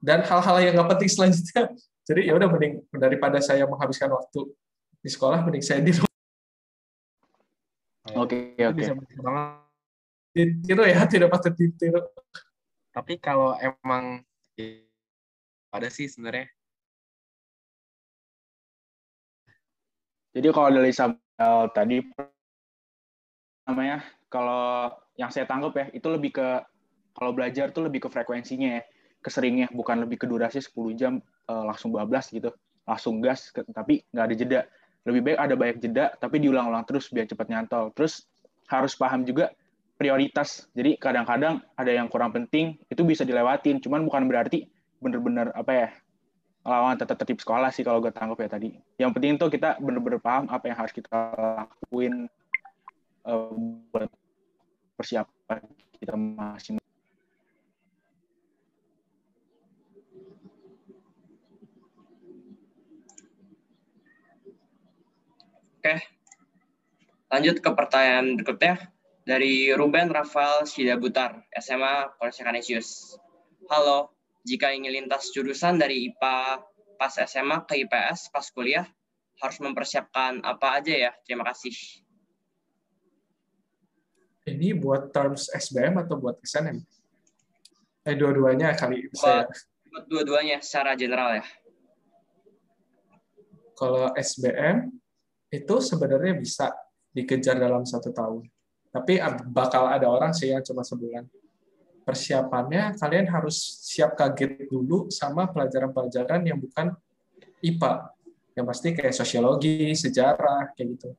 [0.06, 1.74] dan hal-hal yang nggak penting selanjutnya.
[2.08, 4.54] Jadi ya udah mending daripada saya menghabiskan waktu
[5.02, 6.14] di sekolah, mending saya di rumah.
[8.14, 8.78] Oke, oke.
[8.78, 8.94] Bisa
[10.30, 12.06] Ditiru ya, tidak patut ditiru.
[12.94, 14.22] Tapi kalau emang
[15.74, 16.46] ada sih sebenarnya.
[20.38, 21.98] Jadi kalau dari Samuel tadi
[23.66, 26.48] namanya kalau yang saya tangkap ya itu lebih ke
[27.16, 28.84] kalau belajar tuh lebih ke frekuensinya ya
[29.26, 31.18] keseringnya bukan lebih ke durasi 10 jam
[31.50, 32.54] uh, langsung bablas gitu.
[32.86, 34.62] Langsung gas ke, tapi nggak ada jeda.
[35.10, 37.90] Lebih baik ada banyak jeda tapi diulang-ulang terus biar cepat nyantol.
[37.98, 38.30] Terus
[38.70, 39.50] harus paham juga
[39.98, 40.70] prioritas.
[40.78, 43.82] Jadi kadang-kadang ada yang kurang penting itu bisa dilewatin.
[43.82, 44.70] Cuman bukan berarti
[45.02, 45.90] bener-bener apa ya
[46.66, 48.70] lawan tetap tertib sekolah sih kalau gue tangkap ya tadi.
[49.02, 52.30] Yang penting tuh kita bener-bener paham apa yang harus kita lakuin
[53.26, 53.50] uh,
[53.90, 54.10] buat
[54.98, 55.62] persiapan
[55.98, 56.78] kita masing
[65.86, 66.02] Oke,
[67.30, 68.90] lanjut ke pertanyaan berikutnya
[69.22, 73.14] dari Ruben Rafael Sidabutar, SMA Polres Kanisius.
[73.70, 74.10] Halo,
[74.42, 76.66] jika ingin lintas jurusan dari IPA
[76.98, 78.90] pas SMA ke IPS pas kuliah,
[79.38, 81.12] harus mempersiapkan apa aja ya?
[81.22, 81.78] Terima kasih.
[84.50, 86.82] Ini buat terms SBM atau buat SNM?
[88.10, 89.46] Eh, dua-duanya kali bisa.
[89.46, 89.54] Buat,
[89.94, 91.46] buat dua-duanya secara general ya.
[93.78, 95.05] Kalau SBM,
[95.52, 96.74] itu sebenarnya bisa
[97.16, 98.44] dikejar dalam satu tahun.
[98.92, 99.20] Tapi
[99.52, 101.28] bakal ada orang sih yang cuma sebulan.
[102.06, 106.94] Persiapannya kalian harus siap kaget dulu sama pelajaran-pelajaran yang bukan
[107.60, 108.14] IPA.
[108.56, 111.10] Yang pasti kayak sosiologi, sejarah, kayak gitu.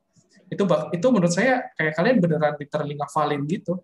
[0.47, 0.63] Itu
[0.95, 3.77] itu menurut saya kayak kalian beneran literally ngafalin gitu.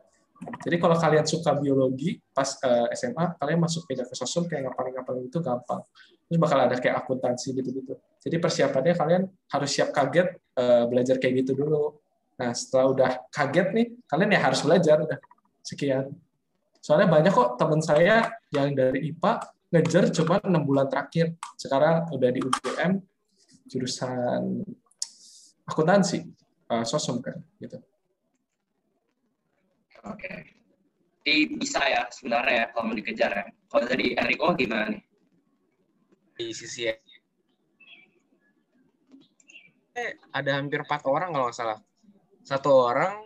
[0.43, 4.71] Jadi kalau kalian suka biologi pas uh, eh, SMA, kalian masuk pindah ke sosum kayak
[4.71, 5.83] ngapalin-ngapalin itu gampang.
[6.27, 7.99] Terus bakal ada kayak akuntansi gitu-gitu.
[8.23, 11.99] Jadi persiapannya kalian harus siap kaget uh, belajar kayak gitu dulu.
[12.39, 15.19] Nah setelah udah kaget nih, kalian ya harus belajar udah
[15.63, 16.15] sekian.
[16.83, 19.33] Soalnya banyak kok teman saya yang dari IPA
[19.71, 21.39] ngejar cuma enam bulan terakhir.
[21.55, 22.93] Sekarang udah di UGM
[23.71, 24.67] jurusan
[25.67, 26.27] akuntansi,
[26.71, 27.79] uh, sosum kan gitu.
[30.07, 30.59] Oke.
[31.23, 33.47] Jadi bisa ya sebenarnya ya kalau mau dikejar ya.
[33.71, 35.03] Kalau dari Enrico gimana nih?
[36.35, 36.95] Di sisi ya.
[39.93, 41.79] Eh, ada hampir empat orang kalau nggak salah.
[42.43, 43.23] Satu orang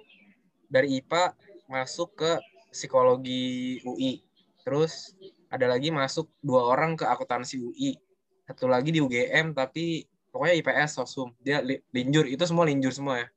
[0.68, 1.33] dari IPA
[1.72, 2.33] masuk ke
[2.68, 4.20] psikologi UI.
[4.61, 5.16] Terus
[5.49, 7.97] ada lagi masuk dua orang ke akuntansi UI.
[8.45, 11.33] Satu lagi di UGM tapi pokoknya IPS sosum.
[11.41, 11.64] Dia
[11.95, 13.29] linjur itu semua linjur semua ya.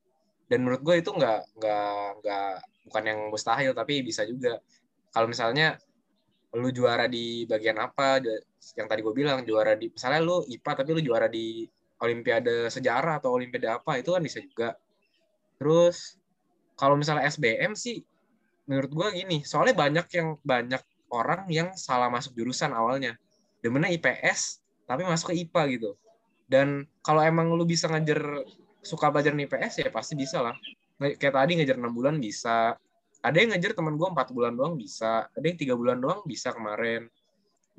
[0.49, 2.53] Dan menurut gue itu nggak nggak nggak
[2.89, 4.57] bukan yang mustahil tapi bisa juga.
[5.13, 5.77] Kalau misalnya
[6.57, 8.17] lu juara di bagian apa
[8.73, 11.69] yang tadi gue bilang juara di misalnya lu IPA tapi lu juara di
[12.01, 14.73] olimpiade sejarah atau olimpiade apa itu kan bisa juga.
[15.61, 16.17] Terus
[16.73, 18.01] kalau misalnya SBM sih
[18.65, 20.81] menurut gue gini soalnya banyak yang banyak
[21.13, 23.13] orang yang salah masuk jurusan awalnya.
[23.61, 25.91] Demennya IPS tapi masuk ke IPA gitu.
[26.49, 28.41] Dan kalau emang lu bisa ngajar
[28.81, 30.57] suka belajar IPS ya pasti bisa lah
[30.99, 32.75] kayak tadi ngajar enam bulan bisa
[33.19, 36.51] ada yang ngajar teman gue empat bulan doang bisa ada yang tiga bulan doang bisa
[36.51, 37.07] kemarin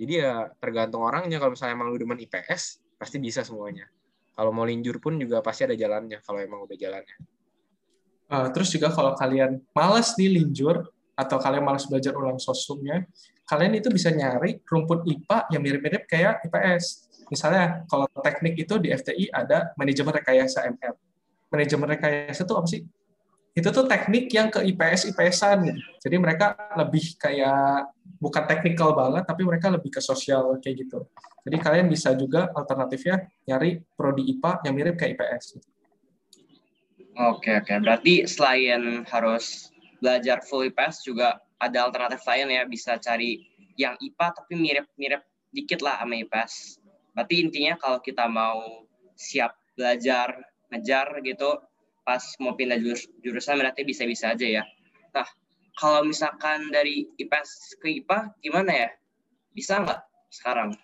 [0.00, 3.88] jadi ya tergantung orangnya kalau misalnya emang lu demen IPS pasti bisa semuanya
[4.32, 7.16] kalau mau linjur pun juga pasti ada jalannya kalau emang udah jalannya
[8.30, 10.86] Uh, terus juga kalau kalian malas nih linjur
[11.18, 13.02] atau kalian malas belajar ulang sosumnya,
[13.42, 17.10] kalian itu bisa nyari rumput IPA yang mirip-mirip kayak IPS.
[17.26, 20.94] Misalnya kalau teknik itu di FTI ada manajemen rekayasa ML.
[21.50, 22.86] Manajemen rekayasa itu apa sih?
[23.50, 25.74] Itu tuh teknik yang ke IPS IPSan.
[25.98, 27.90] Jadi mereka lebih kayak
[28.22, 31.08] bukan teknikal banget tapi mereka lebih ke sosial kayak gitu.
[31.42, 35.58] Jadi kalian bisa juga alternatifnya nyari prodi IPA yang mirip kayak IPS.
[37.20, 43.44] Oke oke, berarti selain harus belajar full IPS juga ada alternatif lain ya bisa cari
[43.76, 46.80] yang IPA tapi mirip-mirip dikit lah sama IPS.
[47.12, 48.86] Berarti intinya kalau kita mau
[49.18, 50.38] siap belajar
[50.70, 51.60] ngejar gitu
[52.10, 52.82] pas mau pindah
[53.22, 54.66] jurusan berarti bisa-bisa aja ya.
[55.14, 55.28] Nah
[55.78, 58.90] kalau misalkan dari IPS ke IPA gimana ya?
[59.54, 60.74] Bisa nggak sekarang?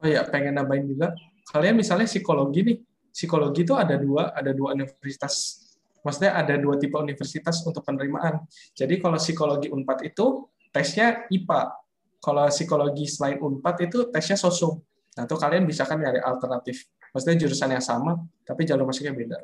[0.00, 1.12] Oh iya, pengen nambahin juga.
[1.52, 2.78] Kalian misalnya psikologi nih,
[3.12, 5.68] psikologi itu ada dua ada dua universitas
[6.06, 11.74] maksudnya ada dua tipe universitas untuk penerimaan jadi kalau psikologi unpad itu tesnya IPA
[12.22, 14.78] kalau psikologi selain unpad itu tesnya sosum
[15.18, 19.42] nah itu kalian bisa kan nyari alternatif maksudnya jurusan yang sama tapi jalur masuknya beda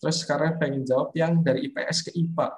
[0.00, 2.48] terus sekarang pengen jawab yang dari IPS ke IPA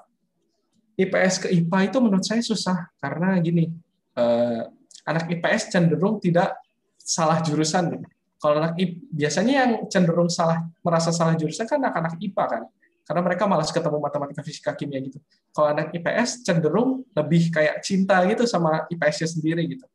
[0.97, 3.68] IPS ke IPA itu menurut saya susah karena gini
[4.16, 4.62] eh,
[5.05, 6.55] anak IPS cenderung tidak
[7.03, 7.99] salah jurusan
[8.43, 8.74] kalau anak
[9.14, 12.62] biasanya yang cenderung salah merasa salah jurusan kan anak-anak IPA kan,
[13.07, 15.22] karena mereka malas ketemu matematika, fisika, kimia gitu.
[15.55, 19.86] Kalau anak IPS cenderung lebih kayak cinta gitu sama IPS-nya sendiri gitu.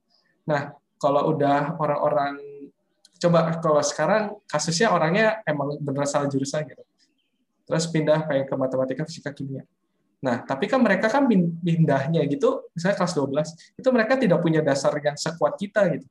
[0.47, 2.39] Nah, kalau udah orang-orang
[3.19, 6.86] coba kalau sekarang kasusnya orangnya emang benar salah jurusan gitu.
[7.67, 9.67] Terus pindah kayak ke matematika, fisika, kimia.
[10.23, 14.95] Nah, tapi kan mereka kan pindahnya gitu, misalnya kelas 12, itu mereka tidak punya dasar
[14.97, 16.07] yang sekuat kita gitu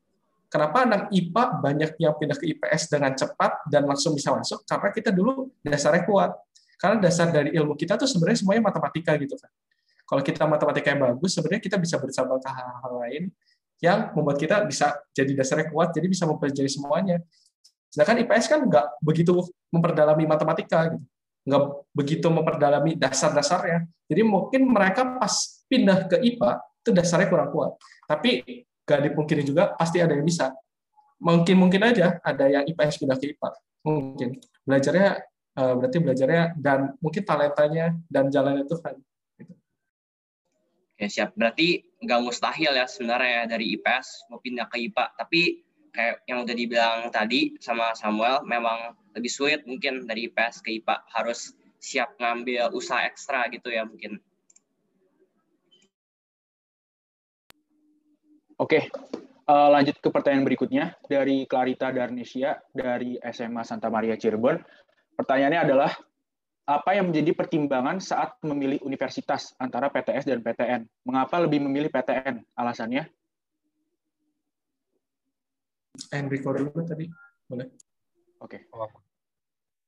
[0.47, 4.63] Kenapa anak IPA banyak yang pindah ke IPS dengan cepat dan langsung bisa masuk?
[4.63, 6.39] Karena kita dulu dasarnya kuat.
[6.79, 9.51] Karena dasar dari ilmu kita tuh sebenarnya semuanya matematika gitu kan.
[10.07, 13.23] Kalau kita matematika yang bagus, sebenarnya kita bisa bersama ke hal-hal lain
[13.83, 17.19] yang membuat kita bisa jadi dasarnya kuat, jadi bisa mempelajari semuanya.
[17.91, 19.35] Sedangkan IPS kan nggak begitu
[19.75, 21.03] memperdalami matematika gitu
[21.47, 21.63] nggak
[21.95, 23.87] begitu memperdalami dasar-dasarnya.
[24.11, 26.51] Jadi mungkin mereka pas pindah ke IPA
[26.83, 27.79] itu dasarnya kurang kuat.
[28.07, 30.55] Tapi gak dipungkiri juga pasti ada yang bisa.
[31.23, 33.49] Mungkin mungkin aja ada yang IPS pindah ke IPA.
[33.87, 34.29] Mungkin
[34.67, 35.09] belajarnya
[35.59, 38.95] uh, berarti belajarnya dan mungkin talentanya dan jalannya Tuhan.
[39.39, 39.53] Gitu.
[40.99, 41.31] Oke siap.
[41.35, 45.05] Berarti nggak mustahil ya sebenarnya ya dari IPS mau pindah ke IPA.
[45.19, 45.43] Tapi
[45.91, 50.97] kayak yang udah dibilang tadi sama Samuel memang lebih sulit mungkin dari IPS ke IPA
[51.17, 54.21] harus siap ngambil usaha ekstra gitu ya mungkin.
[58.57, 58.89] Oke,
[59.49, 64.57] uh, lanjut ke pertanyaan berikutnya dari Clarita Darnesia dari SMA Santa Maria Cirebon.
[65.17, 65.93] Pertanyaannya adalah,
[66.67, 70.83] apa yang menjadi pertimbangan saat memilih universitas antara PTS dan PTN?
[71.05, 72.43] Mengapa lebih memilih PTN?
[72.57, 73.07] Alasannya?
[76.13, 77.09] Enrico dulu tadi,
[77.49, 77.69] boleh?
[78.41, 78.69] Oke.
[78.69, 79.06] Okay.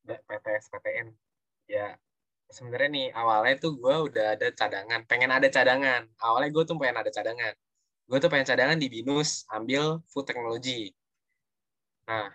[0.08, 1.08] PTS, PTN.
[1.68, 1.98] Ya,
[2.48, 6.08] sebenarnya nih awalnya tuh gue udah ada cadangan, pengen ada cadangan.
[6.16, 7.54] Awalnya gue tuh pengen ada cadangan.
[8.08, 10.96] Gue tuh pengen cadangan di binus ambil food technology
[12.08, 12.32] nah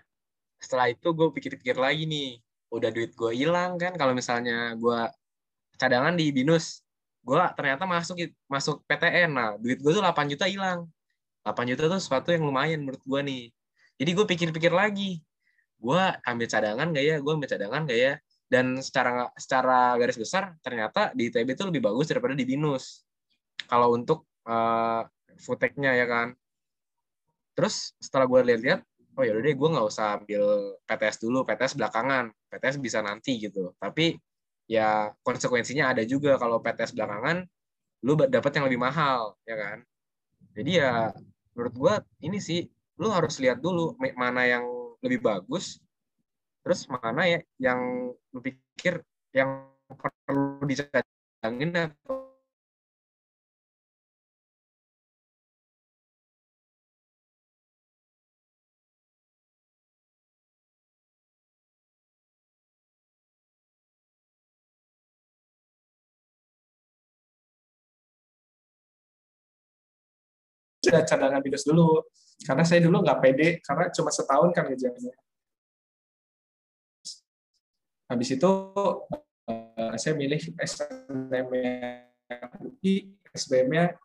[0.61, 2.38] setelah itu gue pikir-pikir lagi nih
[2.69, 4.99] udah duit gue hilang kan kalau misalnya gue
[5.82, 6.86] cadangan di binus.
[7.26, 8.15] Gue ternyata masuk
[8.45, 10.86] masuk PTN nah duit gue tuh 8 juta hilang.
[11.43, 13.43] 8 juta tuh sesuatu yang lumayan menurut gue nih.
[13.99, 15.19] Jadi gue pikir-pikir lagi
[15.84, 18.13] gue ambil cadangan gak ya gue ambil cadangan gak ya
[18.47, 23.03] dan secara secara garis besar ternyata di ITB itu lebih bagus daripada di binus
[23.67, 25.03] kalau untuk uh,
[25.39, 26.27] foodtech-nya ya kan.
[27.53, 28.81] Terus setelah gue lihat-lihat,
[29.17, 30.43] oh ya udah deh gue nggak usah ambil
[30.89, 33.77] PTS dulu, PTS belakangan, PTS bisa nanti gitu.
[33.77, 34.17] Tapi
[34.65, 37.45] ya konsekuensinya ada juga kalau PTS belakangan,
[38.03, 39.77] lu dapat yang lebih mahal ya kan.
[40.53, 41.13] Jadi ya
[41.53, 41.93] menurut gue
[42.25, 42.65] ini sih
[43.01, 44.65] lu harus lihat dulu mana yang
[45.04, 45.84] lebih bagus
[46.64, 47.80] terus mana ya yang
[48.32, 49.04] lu pikir
[49.36, 52.24] yang perlu dicadangin atau
[71.01, 72.06] cadangan minus dulu
[72.44, 75.14] karena saya dulu nggak pede karena cuma setahun kan ngejarnya.
[78.12, 78.50] Habis itu
[79.50, 81.48] uh, saya milih SNM
[82.62, 83.98] UI SBM-nya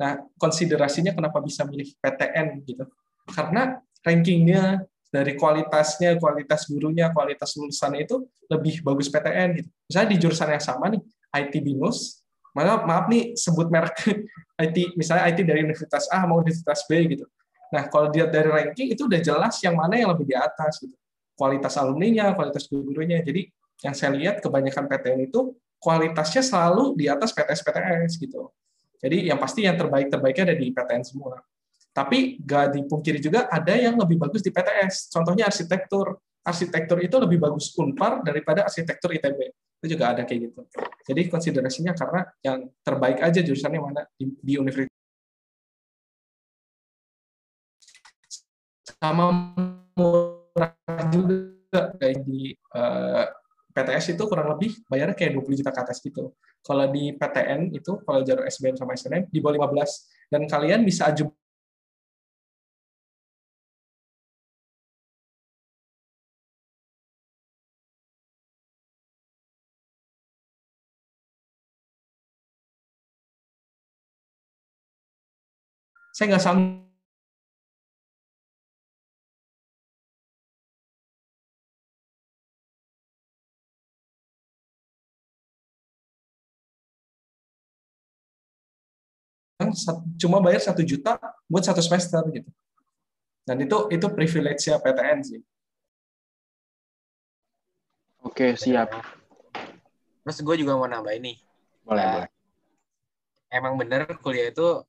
[0.00, 2.88] nah konsiderasinya kenapa bisa milih PTN gitu?
[3.30, 4.82] Karena rankingnya
[5.12, 9.68] dari kualitasnya, kualitas gurunya, kualitas lulusannya itu lebih bagus PTN gitu.
[9.86, 11.02] Misalnya di jurusan yang sama nih,
[11.36, 12.21] IT BINUS,
[12.52, 13.96] maaf, maaf nih sebut merek
[14.64, 17.24] IT, misalnya IT dari Universitas A mau Universitas B gitu.
[17.72, 20.92] Nah, kalau dia dari ranking itu udah jelas yang mana yang lebih di atas gitu.
[21.32, 23.24] Kualitas alumninya, kualitas gurunya.
[23.24, 23.48] Jadi
[23.80, 28.52] yang saya lihat kebanyakan PTN itu kualitasnya selalu di atas PTS-PTS gitu.
[29.02, 31.42] Jadi yang pasti yang terbaik-terbaiknya ada di PTN semua.
[31.90, 35.10] Tapi gak dipungkiri juga ada yang lebih bagus di PTS.
[35.10, 36.16] Contohnya arsitektur.
[36.42, 39.54] Arsitektur itu lebih bagus Unpar daripada arsitektur ITB.
[39.82, 40.60] Itu juga ada kayak gitu.
[41.06, 44.94] Jadi konsiderasinya karena yang terbaik aja jurusannya mana di, universitas.
[49.02, 49.54] Sama
[49.98, 53.26] murah juga kayak di uh, eh,
[53.74, 56.30] PTS itu kurang lebih bayarnya kayak 20 juta ke atas gitu.
[56.62, 60.30] Kalau di PTN itu, kalau jalur SBM sama SNM, di bawah 15.
[60.30, 61.41] Dan kalian bisa ajukan
[76.12, 76.92] saya nggak sanggup
[90.18, 92.50] cuma bayar satu juta buat satu semester gitu.
[93.42, 95.40] Dan itu itu privilege ya PTN sih.
[98.22, 98.94] Oke siap.
[100.22, 101.34] Terus gue juga mau nambah ini.
[101.82, 102.30] Boleh, nah, boleh.
[103.50, 104.86] Emang bener kuliah itu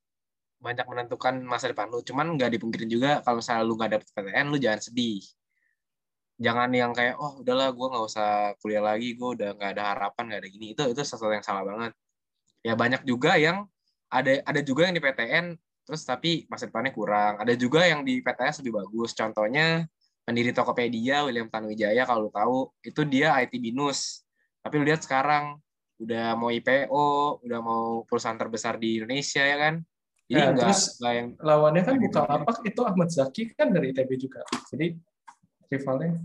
[0.64, 1.99] banyak menentukan masa depan lu.
[1.99, 5.20] Cuman nggak dipungkirin juga kalau misalnya lu nggak dapet PTN, lu jangan sedih.
[6.39, 8.30] Jangan yang kayak, oh udahlah gue nggak usah
[8.64, 10.66] kuliah lagi, gue udah nggak ada harapan, nggak ada gini.
[10.72, 11.91] Itu itu sesuatu yang salah banget.
[12.64, 13.68] Ya banyak juga yang
[14.07, 15.45] ada ada juga yang di PTN
[15.84, 17.43] terus tapi masa depannya kurang.
[17.43, 19.11] Ada juga yang di PTS lebih bagus.
[19.11, 19.84] Contohnya
[20.24, 22.57] pendiri Tokopedia William Tanuwijaya kalau lu tahu
[22.88, 24.24] itu dia IT binus.
[24.64, 25.59] Tapi lu lihat sekarang
[25.99, 29.84] udah mau IPO, udah mau perusahaan terbesar di Indonesia ya kan
[30.24, 33.91] jadi nah, enggak, terus enggak yang lawannya kan buka apa itu Ahmad Zaki kan dari
[33.91, 34.41] ITB juga.
[34.71, 34.95] Jadi
[35.67, 36.15] rivalnya.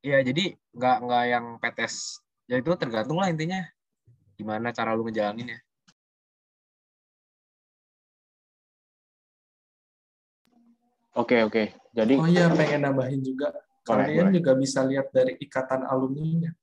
[0.00, 2.24] Iya, jadi nggak nggak yang PTS.
[2.48, 3.60] Ya itu tergantung lah intinya.
[4.40, 5.60] Gimana cara lu ngejalanin ya.
[11.18, 11.64] Oke, oke.
[11.92, 13.52] Jadi Oh iya, pengen nambahin juga.
[13.84, 14.36] Kalian boleh.
[14.38, 16.54] juga bisa lihat dari ikatan alumni-nya.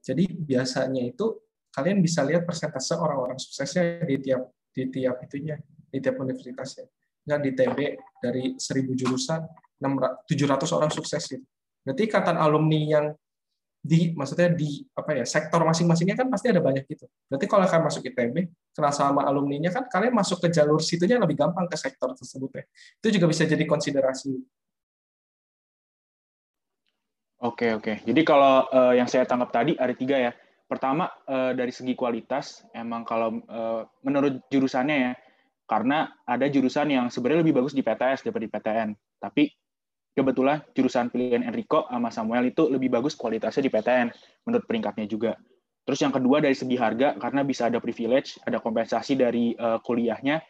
[0.00, 1.42] Jadi biasanya itu
[1.74, 5.56] kalian bisa lihat persentase orang-orang suksesnya di tiap di tiap itunya,
[5.88, 6.86] di tiap universitas ya.
[7.24, 7.78] Nggak di TB
[8.20, 9.40] dari 1000 jurusan,
[9.80, 11.44] 700 orang sukses gitu.
[11.80, 13.06] Berarti ikatan alumni yang
[13.86, 17.06] di maksudnya di apa ya sektor masing-masingnya kan pasti ada banyak gitu.
[17.30, 18.36] Berarti kalau kalian masuk ITB,
[18.74, 22.64] kenal sama alumninya kan kalian masuk ke jalur situnya lebih gampang ke sektor tersebut ya.
[22.98, 24.34] Itu juga bisa jadi konsiderasi.
[27.46, 28.02] Oke oke.
[28.02, 30.32] Jadi kalau uh, yang saya tangkap tadi ada tiga ya.
[30.66, 35.12] Pertama uh, dari segi kualitas, emang kalau uh, menurut jurusannya ya,
[35.66, 38.88] karena ada jurusan yang sebenarnya lebih bagus di PTS daripada di PTN.
[39.22, 39.44] Tapi
[40.16, 44.08] kebetulan jurusan pilihan Enrico sama Samuel itu lebih bagus kualitasnya di PTN
[44.46, 45.38] menurut peringkatnya juga.
[45.86, 50.42] Terus yang kedua dari segi harga karena bisa ada privilege, ada kompensasi dari uh, kuliahnya,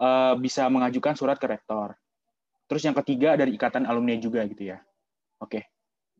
[0.00, 1.92] uh, bisa mengajukan surat ke rektor.
[2.64, 4.80] Terus yang ketiga dari ikatan alumni juga gitu ya.
[5.42, 5.68] Oke.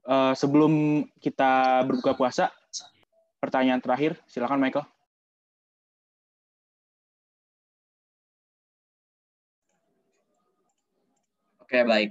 [0.05, 2.53] Uh, sebelum kita berbuka puasa,
[3.41, 4.84] pertanyaan terakhir, silakan Michael.
[11.64, 12.11] Oke, baik.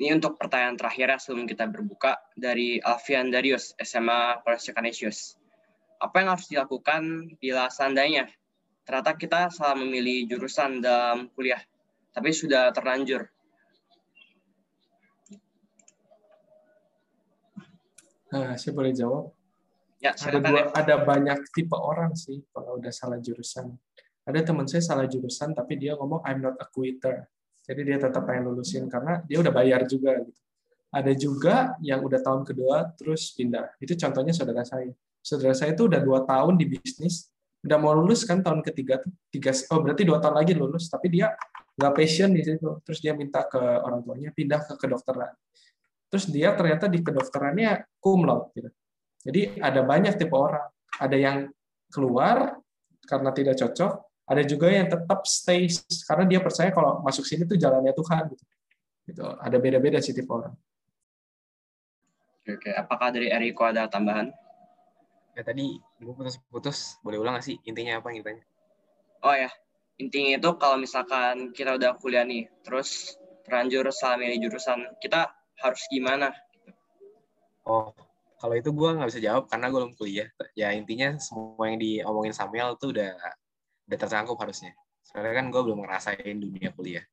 [0.00, 5.36] Ini untuk pertanyaan terakhir ya sebelum kita berbuka dari Alfian Darius, SMA Polres Canisius.
[6.00, 8.32] Apa yang harus dilakukan bila seandainya
[8.88, 11.60] ternyata kita salah memilih jurusan dalam kuliah,
[12.16, 13.28] tapi sudah terlanjur?
[18.30, 19.39] Nah, saya boleh jawab.
[20.00, 20.64] Ya, ada dua, ya.
[20.72, 23.76] ada banyak tipe orang sih kalau udah salah jurusan.
[24.24, 27.28] Ada teman saya salah jurusan tapi dia ngomong I'm not a quitter.
[27.60, 30.40] Jadi dia tetap pengen lulusin karena dia udah bayar juga gitu.
[30.90, 33.76] Ada juga yang udah tahun kedua terus pindah.
[33.76, 34.90] Itu contohnya saudara saya.
[35.20, 37.28] Saudara saya itu udah dua tahun di bisnis,
[37.60, 41.36] udah mau lulus kan tahun ketiga tiga oh berarti dua tahun lagi lulus tapi dia
[41.76, 45.32] nggak passion di situ terus dia minta ke orang tuanya pindah ke kedokteran
[46.08, 48.70] terus dia ternyata di kedokterannya cum laude gitu
[49.20, 50.68] jadi ada banyak tipe orang.
[51.00, 51.38] Ada yang
[51.92, 52.60] keluar
[53.04, 53.92] karena tidak cocok,
[54.30, 55.66] Ada juga yang tetap stay
[56.06, 58.44] karena dia percaya kalau masuk sini tuh jalannya Tuhan gitu.
[59.10, 59.26] Gitu.
[59.26, 60.54] Ada beda-beda sih tipe orang.
[62.38, 62.70] Oke, oke.
[62.70, 64.30] Apakah dari Eriko ada tambahan?
[65.34, 67.58] Ya tadi gue putus-putus, boleh ulang nggak sih?
[67.66, 68.42] Intinya apa intinya?
[69.26, 69.50] Oh ya,
[69.98, 75.82] intinya itu kalau misalkan kita udah kuliah nih, terus terlanjur salah milih jurusan, kita harus
[75.90, 76.30] gimana?
[77.66, 77.90] Oh,
[78.40, 80.28] kalau itu gue nggak bisa jawab karena gue belum kuliah.
[80.56, 83.12] Ya intinya semua yang diomongin Samuel tuh udah
[83.84, 84.72] udah tercangkup harusnya.
[85.04, 87.04] Soalnya kan gue belum ngerasain dunia kuliah.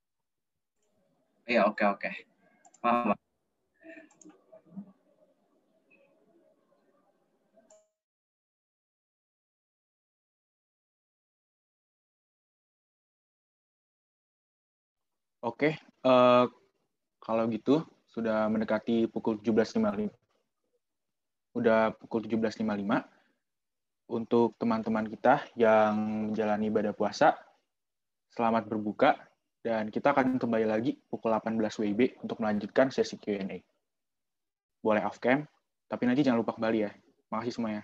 [1.43, 2.09] Iya, oke, oke.
[2.79, 3.19] Paham, Pak.
[15.37, 16.45] Oke, eh,
[17.21, 20.16] kalau gitu sudah mendekati pukul 17.55.
[21.57, 22.61] Udah pukul 17.55.
[24.13, 27.33] Untuk teman-teman kita yang menjalani ibadah puasa,
[28.31, 29.17] selamat berbuka
[29.65, 33.57] dan kita akan kembali lagi pukul 18 WIB untuk melanjutkan sesi Q&A.
[34.85, 35.49] Boleh off cam,
[35.89, 36.93] tapi nanti jangan lupa kembali ya.
[37.33, 37.83] Makasih semuanya.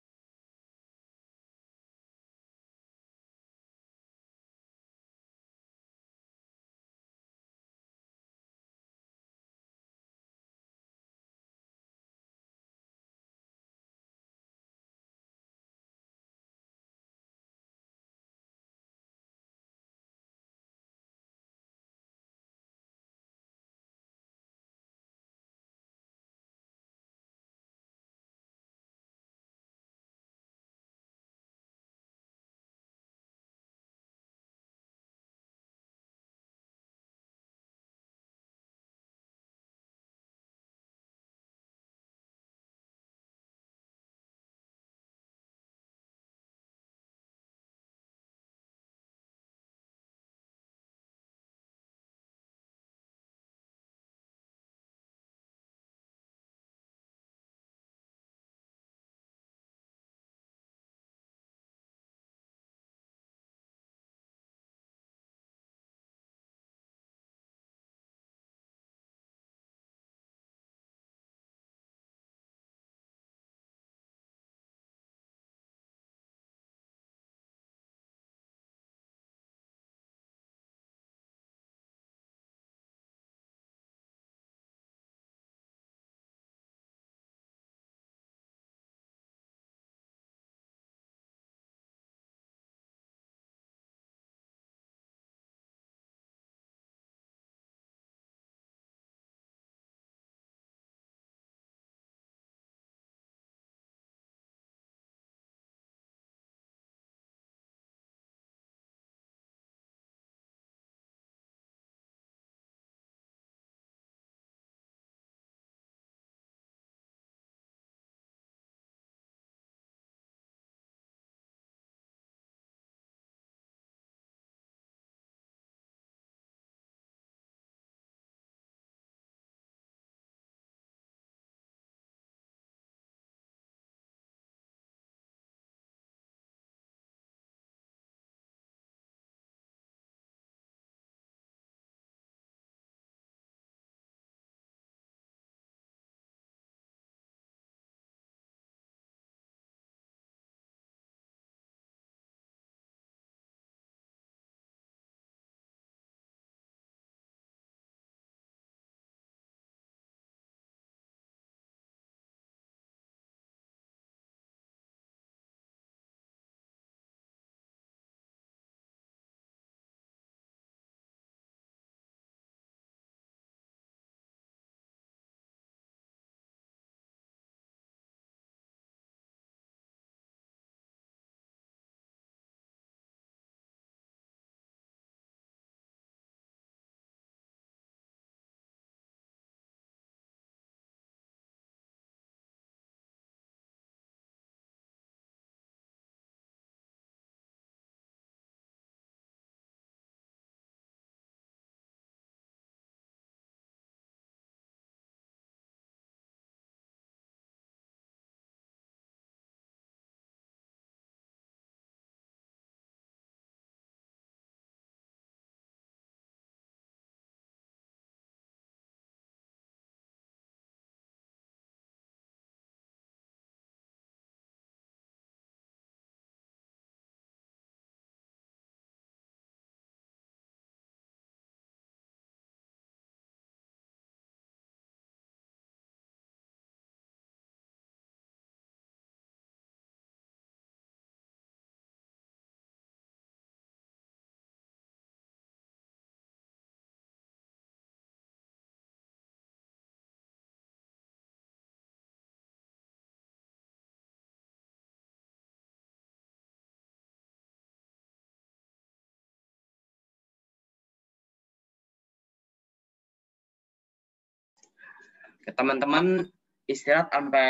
[265.57, 266.29] teman-teman
[266.69, 267.49] istirahat sampai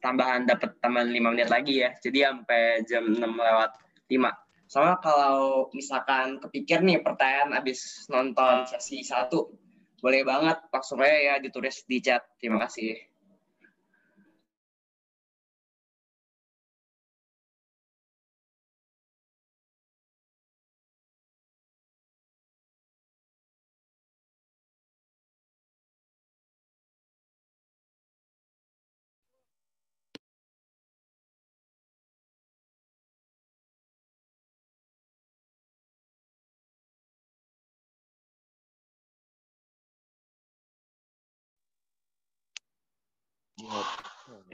[0.00, 1.90] tambahan dapat tambahan 5 menit lagi ya.
[1.98, 3.70] Jadi sampai jam 6 lewat
[4.08, 4.32] 5.
[4.70, 9.26] Sama kalau misalkan kepikir nih pertanyaan habis nonton sesi 1,
[10.00, 12.22] boleh banget langsung aja ya ditulis di chat.
[12.38, 13.09] Terima kasih.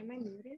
[0.07, 0.57] maneira.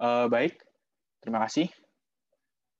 [0.00, 0.56] Eh, baik,
[1.20, 1.68] terima kasih.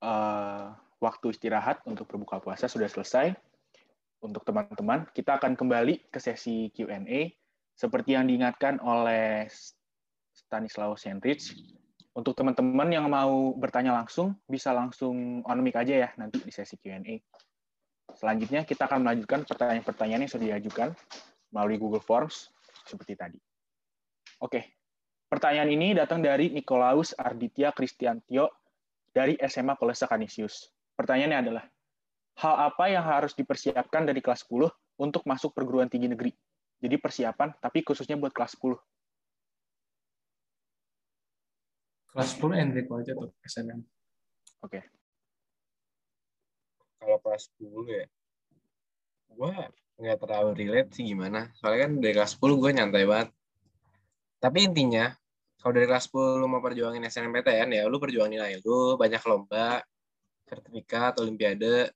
[0.00, 0.66] Eh,
[1.04, 3.36] waktu istirahat untuk berbuka puasa sudah selesai.
[4.24, 7.28] Untuk teman-teman, kita akan kembali ke sesi Q&A
[7.76, 9.52] seperti yang diingatkan oleh
[10.32, 11.52] Stanislaus Sandrich.
[12.16, 16.80] Untuk teman-teman yang mau bertanya langsung, bisa langsung on mic aja ya nanti di sesi
[16.80, 17.20] Q&A.
[18.16, 20.96] Selanjutnya, kita akan melanjutkan pertanyaan-pertanyaan yang sudah diajukan
[21.52, 22.48] melalui Google Forms
[22.88, 23.36] seperti tadi.
[24.40, 24.79] Oke,
[25.30, 28.50] pertanyaan ini datang dari Nikolaus Arditya Kristiantio
[29.14, 30.74] dari SMA Kolese Canisius.
[30.98, 31.64] Pertanyaannya adalah,
[32.42, 34.66] hal apa yang harus dipersiapkan dari kelas 10
[34.98, 36.34] untuk masuk perguruan tinggi negeri?
[36.82, 38.74] Jadi persiapan, tapi khususnya buat kelas 10.
[42.10, 43.80] Kelas 10 Enrico aja tuh, SNM.
[44.66, 44.82] Oke.
[46.98, 48.04] Kalau kelas 10 ya,
[49.30, 49.54] gue
[50.00, 51.54] nggak terlalu relate sih gimana.
[51.54, 53.30] Soalnya kan dari kelas 10 gue nyantai banget.
[54.40, 55.12] Tapi intinya,
[55.60, 58.56] kalau dari kelas 10 lu mau perjuangin SNMPTN ya, lu perjuangin aja.
[58.64, 59.84] Lu banyak lomba,
[60.48, 61.92] sertifikat, olimpiade.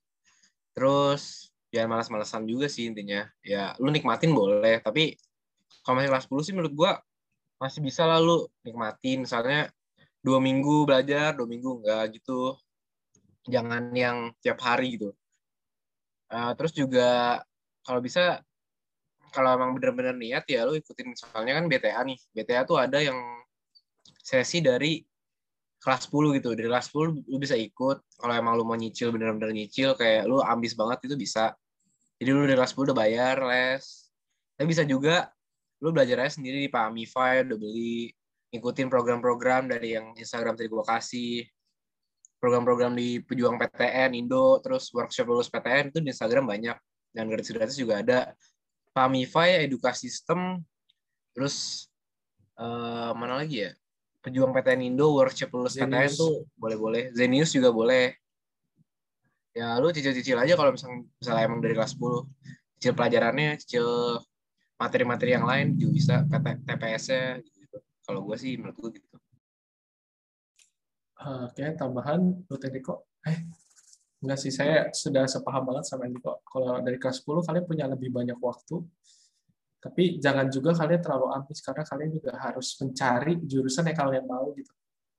[0.77, 3.25] Terus, jangan malas-malasan juga sih intinya.
[3.41, 4.85] Ya, lu nikmatin boleh.
[4.85, 5.17] Tapi,
[5.81, 6.93] kalau masih kelas 10 sih menurut gue
[7.57, 9.25] masih bisa lah lu nikmatin.
[9.25, 9.73] Soalnya,
[10.21, 12.57] dua minggu belajar, dua minggu enggak gitu.
[13.49, 15.17] Jangan yang tiap hari gitu.
[16.29, 17.41] Uh, terus juga
[17.85, 18.41] kalau bisa
[19.35, 22.18] kalau emang bener-bener niat ya lu ikutin soalnya kan BTA nih.
[22.30, 23.18] BTA tuh ada yang
[24.22, 25.03] sesi dari
[25.82, 26.55] kelas 10 gitu.
[26.55, 27.99] Dari kelas 10 lu bisa ikut.
[28.14, 31.51] Kalau emang lu mau nyicil bener-bener nyicil kayak lu ambis banget itu bisa.
[32.22, 33.85] Jadi lu dari kelas 10 udah bayar les.
[34.55, 35.28] Tapi bisa juga
[35.82, 38.09] lu belajar aja sendiri di Pak Amify udah beli
[38.55, 41.43] ngikutin program-program dari yang Instagram tadi gue kasih
[42.39, 46.76] program-program di pejuang PTN Indo terus workshop lulus PTN itu di Instagram banyak
[47.11, 48.30] dan gratis-gratis juga ada
[48.95, 50.63] Pamify edukasi sistem
[51.35, 51.91] terus
[52.55, 53.71] uh, mana lagi ya
[54.23, 55.77] pejuang PTN Indo workshop lulus.
[55.77, 58.15] PTN tuh boleh-boleh Zenius juga boleh
[59.55, 63.87] ya lu cicil-cicil aja kalau misalnya, misalnya emang dari kelas 10 cicil pelajarannya cicil
[64.79, 66.15] materi-materi yang lain juga bisa
[66.67, 67.39] TPS-nya
[68.05, 69.17] kalau gue sih menurut gue gitu.
[71.25, 72.95] Oke, tambahan menurut Enrico.
[73.25, 73.49] Eh,
[74.25, 76.41] enggak sih, saya sudah sepaham banget sama Enrico.
[76.49, 78.81] Kalau dari kelas 10 kalian punya lebih banyak waktu,
[79.85, 84.49] tapi jangan juga kalian terlalu ambis karena kalian juga harus mencari jurusan yang kalian mau
[84.57, 84.72] gitu.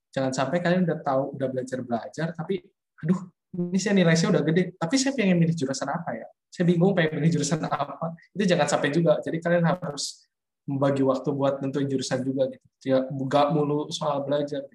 [0.10, 2.66] Jangan sampai kalian udah tahu, udah belajar belajar, tapi
[3.06, 6.28] aduh, ini saya nilai saya udah gede, tapi saya pengen milih jurusan apa ya?
[6.49, 8.16] Saya bingung pengen milih jurusan apa.
[8.34, 9.20] Itu jangan sampai juga.
[9.22, 10.26] Jadi kalian harus
[10.66, 12.66] membagi waktu buat nentuin jurusan juga gitu.
[12.84, 14.66] Ya nggak mulu soal belajar.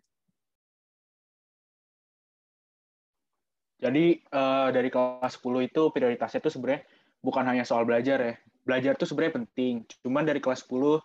[3.80, 6.84] Jadi uh, dari kelas 10 itu prioritasnya itu sebenarnya
[7.24, 8.34] bukan hanya soal belajar ya.
[8.62, 9.88] Belajar itu sebenarnya penting.
[10.04, 11.00] Cuman dari kelas 10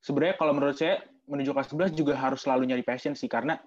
[0.00, 3.58] sebenarnya kalau menurut saya menuju kelas 11 juga harus selalu nyari passion sih karena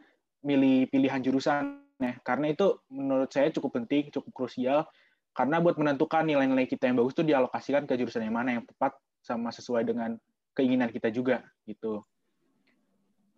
[0.48, 2.16] milih pilihan jurusan ya.
[2.24, 4.88] Karena itu menurut saya cukup penting, cukup krusial
[5.34, 8.96] karena buat menentukan nilai-nilai kita yang bagus itu dialokasikan ke jurusan yang mana yang tepat
[9.20, 10.16] sama sesuai dengan
[10.54, 12.06] keinginan kita juga gitu.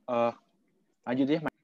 [0.06, 0.36] Uh,
[1.08, 1.55] lanjut ya.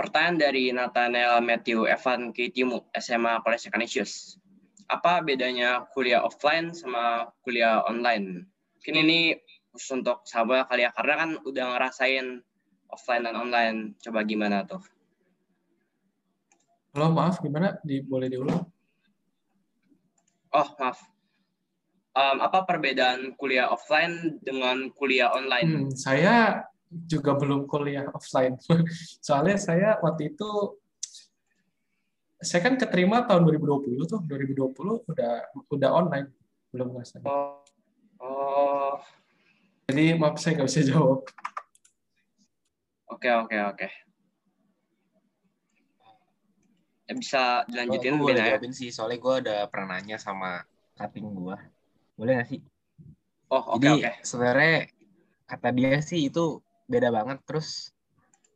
[0.00, 4.40] Pertanyaan dari Nathaniel Matthew Evan Kitimu, SMA College Canisius.
[4.88, 8.48] Apa bedanya kuliah offline sama kuliah online?
[8.80, 9.36] Mungkin ini
[9.68, 12.40] khusus untuk sahabat kali ya, karena kan udah ngerasain
[12.88, 13.92] offline dan online.
[14.00, 14.80] Coba gimana tuh?
[16.96, 17.76] Halo, maaf, gimana?
[17.84, 18.64] Di, boleh diulang?
[20.56, 20.96] Oh, maaf
[22.14, 25.86] um, apa perbedaan kuliah offline dengan kuliah online?
[25.86, 28.58] Hmm, saya juga belum kuliah offline.
[29.26, 30.76] Soalnya saya waktu itu
[32.40, 35.32] saya kan keterima tahun 2020 tuh, 2020 udah
[35.70, 36.28] udah online,
[36.72, 37.60] belum nggak Oh.
[38.24, 38.96] oh.
[39.92, 41.20] Jadi maaf saya nggak bisa jawab.
[43.12, 43.88] Oke oke oke.
[47.10, 50.62] Ya, bisa dilanjutin oh, gue boleh jawabin sih, soalnya gue udah pernah nanya sama
[50.96, 51.56] cutting gue.
[52.16, 52.60] Boleh nggak sih?
[53.50, 54.14] Oh, oke okay, Jadi okay.
[54.22, 54.76] sebenarnya
[55.50, 57.38] kata dia sih itu beda banget.
[57.46, 57.94] Terus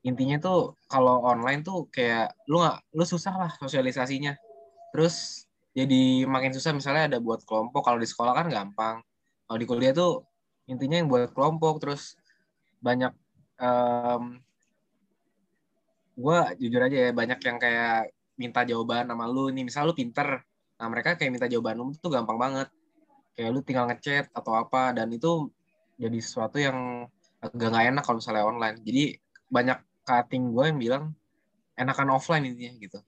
[0.03, 4.35] intinya tuh kalau online tuh kayak lu nggak lu susah lah sosialisasinya.
[4.91, 7.87] Terus jadi makin susah misalnya ada buat kelompok.
[7.87, 8.99] Kalau di sekolah kan gampang.
[9.47, 10.27] Kalau di kuliah tuh
[10.67, 12.17] intinya yang buat kelompok terus
[12.81, 13.13] banyak
[13.61, 14.41] um,
[16.15, 20.43] gue jujur aja ya banyak yang kayak minta jawaban sama lu nih misal lu pinter
[20.79, 22.69] nah mereka kayak minta jawaban lu tuh gampang banget
[23.35, 25.51] kayak lu tinggal ngechat atau apa dan itu
[25.99, 27.07] jadi sesuatu yang
[27.53, 29.05] agak nggak enak kalau misalnya online jadi
[29.53, 31.05] banyak cutting gue yang bilang
[31.77, 32.99] enakan offline intinya gitu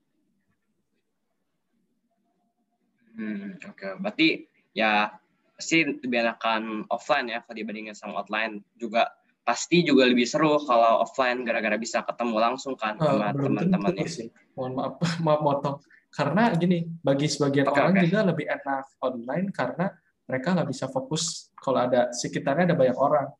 [3.17, 3.93] hmm oke okay.
[3.97, 4.29] berarti
[4.77, 5.17] ya
[5.57, 9.09] pasti lebih enakan offline ya kalau dibandingin sama online juga
[9.47, 14.07] pasti juga lebih seru kalau offline gara-gara bisa ketemu langsung kan sama belum teman-temannya.
[14.11, 14.27] sih.
[14.59, 14.95] Mohon maaf,
[15.25, 15.77] maaf motong.
[16.11, 18.03] Karena gini, bagi sebagian Oke, orang oke.
[18.11, 19.87] juga lebih enak online karena
[20.27, 23.31] mereka nggak bisa fokus kalau ada sekitarnya ada banyak orang.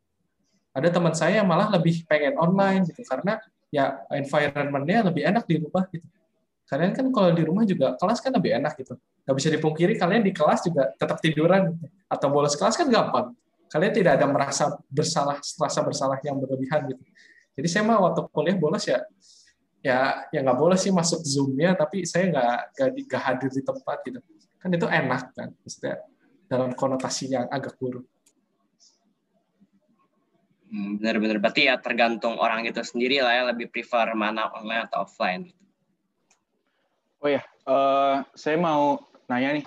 [0.77, 3.41] Ada teman saya yang malah lebih pengen online gitu karena
[3.73, 6.05] ya environment-nya lebih enak di rumah gitu.
[6.67, 8.93] Kalian kan kalau di rumah juga kelas kan lebih enak gitu.
[9.25, 11.87] Nggak bisa dipungkiri kalian di kelas juga tetap tiduran gitu.
[12.05, 13.33] atau bolos kelas kan gampang.
[13.67, 17.03] Kalian tidak ada merasa bersalah, rasa bersalah yang berlebihan gitu.
[17.57, 19.01] Jadi saya mah waktu kuliah bolos ya
[19.81, 22.57] ya ya nggak boleh sih masuk zoom-nya tapi saya nggak
[23.07, 24.19] nggak hadir di tempat gitu
[24.57, 25.95] kan itu enak kan maksudnya
[26.49, 28.03] dalam konotasi yang agak buruk
[30.67, 35.07] Hmm, bener-bener berarti ya tergantung orang itu sendiri lah ya lebih prefer mana online atau
[35.07, 35.47] offline.
[37.23, 38.99] Oh ya, eh, saya mau
[39.31, 39.65] nanya nih,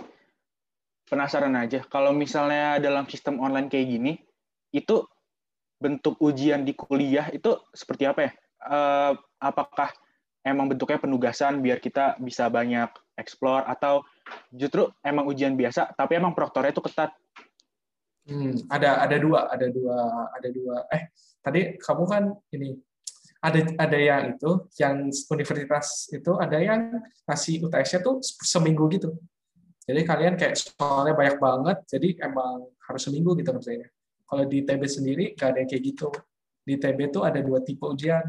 [1.09, 1.83] penasaran aja.
[1.89, 4.13] Kalau misalnya dalam sistem online kayak gini,
[4.71, 5.03] itu
[5.81, 8.33] bentuk ujian di kuliah itu seperti apa ya?
[8.61, 9.89] Eh, apakah
[10.45, 14.05] emang bentuknya penugasan biar kita bisa banyak explore atau
[14.53, 17.13] justru emang ujian biasa tapi emang proktornya itu ketat?
[18.31, 19.99] Hmm, ada ada dua ada dua
[20.31, 20.77] ada dua.
[20.95, 21.11] Eh
[21.43, 22.23] tadi kamu kan
[22.55, 22.79] ini
[23.43, 26.95] ada ada yang itu yang universitas itu ada yang
[27.27, 29.19] ngasih UTS-nya tuh seminggu gitu.
[29.83, 33.91] Jadi kalian kayak soalnya banyak banget jadi emang harus seminggu gitu kerjanya
[34.31, 36.09] kalau di TB sendiri nggak ada yang kayak gitu.
[36.63, 38.23] Di TB tuh ada dua tipe ujian.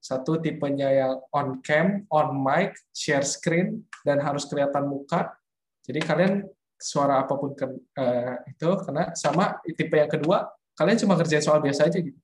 [0.00, 5.34] Satu tipenya yang on cam on mic share screen dan harus kelihatan muka.
[5.82, 6.46] Jadi kalian
[6.80, 7.66] suara apa pun ke,
[8.00, 12.16] eh, itu kena sama tipe yang kedua kalian cuma kerjain soal biasa aja gitu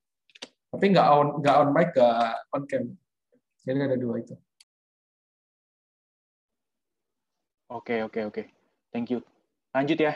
[0.73, 2.83] tapi nggak on nggak on mic nggak on cam
[3.63, 4.35] jadi ada dua itu
[7.67, 8.43] Oke, oke, oke.
[8.95, 9.19] Thank you.
[9.75, 10.15] Lanjut ya.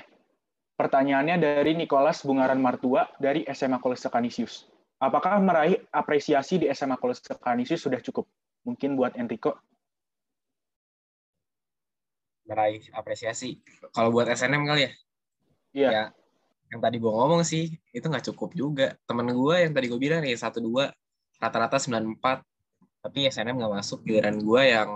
[0.80, 4.72] Pertanyaannya dari Nicholas Bungaran Martua dari SMA Kolese Canisius.
[5.03, 8.23] Apakah meraih apresiasi di SMA Kolese Canisius sudah cukup?
[8.63, 9.59] Mungkin buat Enrico.
[12.51, 13.63] Meraih apresiasi.
[13.95, 14.91] Kalau buat SNM kali ya,
[15.71, 15.89] Iya.
[15.89, 16.03] ya
[16.71, 18.87] yang tadi gue ngomong sih itu nggak cukup juga.
[19.03, 20.91] Temen gue yang tadi gue bilang nih satu dua
[21.39, 22.43] rata-rata 94
[23.03, 24.03] tapi SNM nggak masuk.
[24.07, 24.89] Giliran gue yang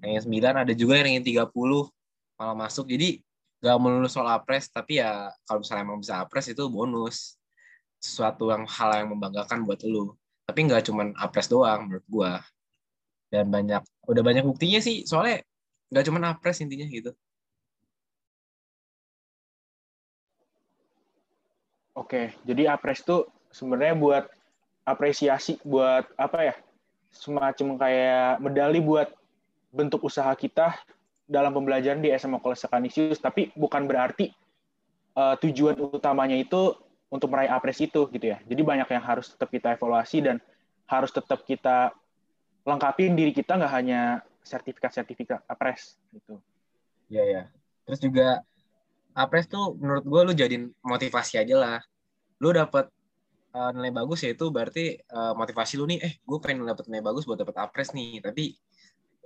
[0.00, 1.50] yang 9 ada juga yang ingin 30
[2.38, 2.86] malah masuk.
[2.86, 3.22] Jadi
[3.60, 7.36] nggak melulu soal apres tapi ya kalau misalnya emang bisa apres itu bonus
[8.00, 10.14] sesuatu yang hal yang membanggakan buat lu.
[10.46, 12.32] Tapi nggak cuman apres doang menurut gue.
[13.34, 15.42] Dan banyak udah banyak buktinya sih soalnya
[15.90, 17.12] nggak cuman apres intinya gitu.
[21.98, 24.24] Oke, jadi apres itu sebenarnya buat
[24.86, 26.54] apresiasi buat apa ya?
[27.10, 29.10] Semacam kayak medali buat
[29.74, 30.78] bentuk usaha kita
[31.26, 34.30] dalam pembelajaran di SMA Kolese Canisius, tapi bukan berarti
[35.18, 36.78] eh, tujuan utamanya itu
[37.10, 38.38] untuk meraih apres itu gitu ya.
[38.46, 40.38] Jadi banyak yang harus tetap kita evaluasi dan
[40.86, 41.90] harus tetap kita
[42.62, 46.40] lengkapin diri kita nggak hanya sertifikat-sertifikat apres gitu.
[47.12, 47.42] Iya ya.
[47.84, 48.28] Terus juga
[49.12, 51.78] apres tuh menurut gue lu jadiin motivasi aja lah.
[52.40, 52.88] Lu dapet
[53.52, 57.04] uh, nilai bagus ya itu berarti uh, motivasi lu nih, eh gue pengen dapet nilai
[57.04, 58.22] bagus buat dapet apres nih.
[58.22, 58.54] Tapi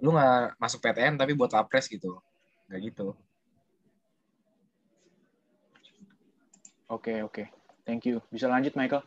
[0.02, 2.18] lu nggak masuk PTN tapi buat apres gitu.
[2.66, 3.06] Nggak gitu.
[6.90, 7.48] Oke oke,
[7.88, 8.20] thank you.
[8.28, 9.02] Bisa lanjut Michael?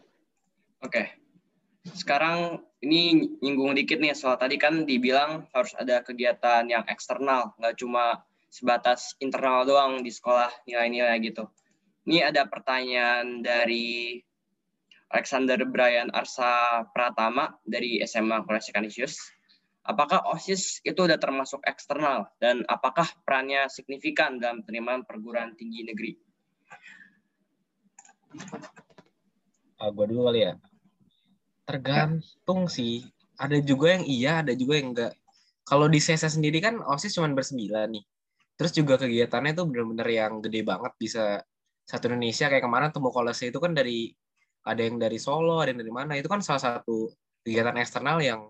[0.82, 1.27] Oke.
[1.94, 7.78] Sekarang ini nyinggung dikit nih soal tadi kan dibilang harus ada kegiatan yang eksternal, nggak
[7.80, 11.46] cuma sebatas internal doang di sekolah nilai-nilai gitu.
[12.08, 14.18] Ini ada pertanyaan dari
[15.12, 19.16] Alexander Brian Arsa Pratama dari SMA Kolese Canisius.
[19.88, 26.12] Apakah OSIS itu udah termasuk eksternal dan apakah perannya signifikan dalam penerimaan perguruan tinggi negeri?
[29.80, 30.60] Uh, gue dulu kali ya.
[31.68, 33.04] Tergantung sih.
[33.36, 35.14] Ada juga yang iya, ada juga yang enggak.
[35.68, 38.04] Kalau di CSS sendiri kan OSIS cuma bersembilan nih.
[38.58, 41.44] Terus juga kegiatannya tuh bener-bener yang gede banget bisa
[41.84, 44.16] satu Indonesia kayak kemarin temu kolase itu kan dari
[44.66, 46.16] ada yang dari Solo, ada yang dari mana.
[46.16, 47.12] Itu kan salah satu
[47.44, 48.48] kegiatan eksternal yang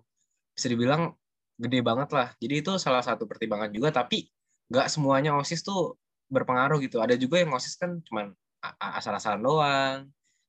[0.54, 1.12] bisa dibilang
[1.58, 2.30] gede banget lah.
[2.38, 4.30] Jadi itu salah satu pertimbangan juga tapi
[4.70, 5.98] nggak semuanya OSIS tuh
[6.30, 7.02] berpengaruh gitu.
[7.02, 8.32] Ada juga yang OSIS kan cuman
[8.78, 9.98] asal-asalan doang.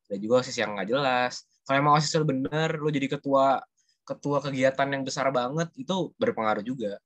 [0.09, 1.49] Ada juga OSIS yang nggak jelas.
[1.69, 3.61] Kalau emang OSIS bener, lu jadi ketua
[4.09, 6.97] ketua kegiatan yang besar banget itu berpengaruh juga.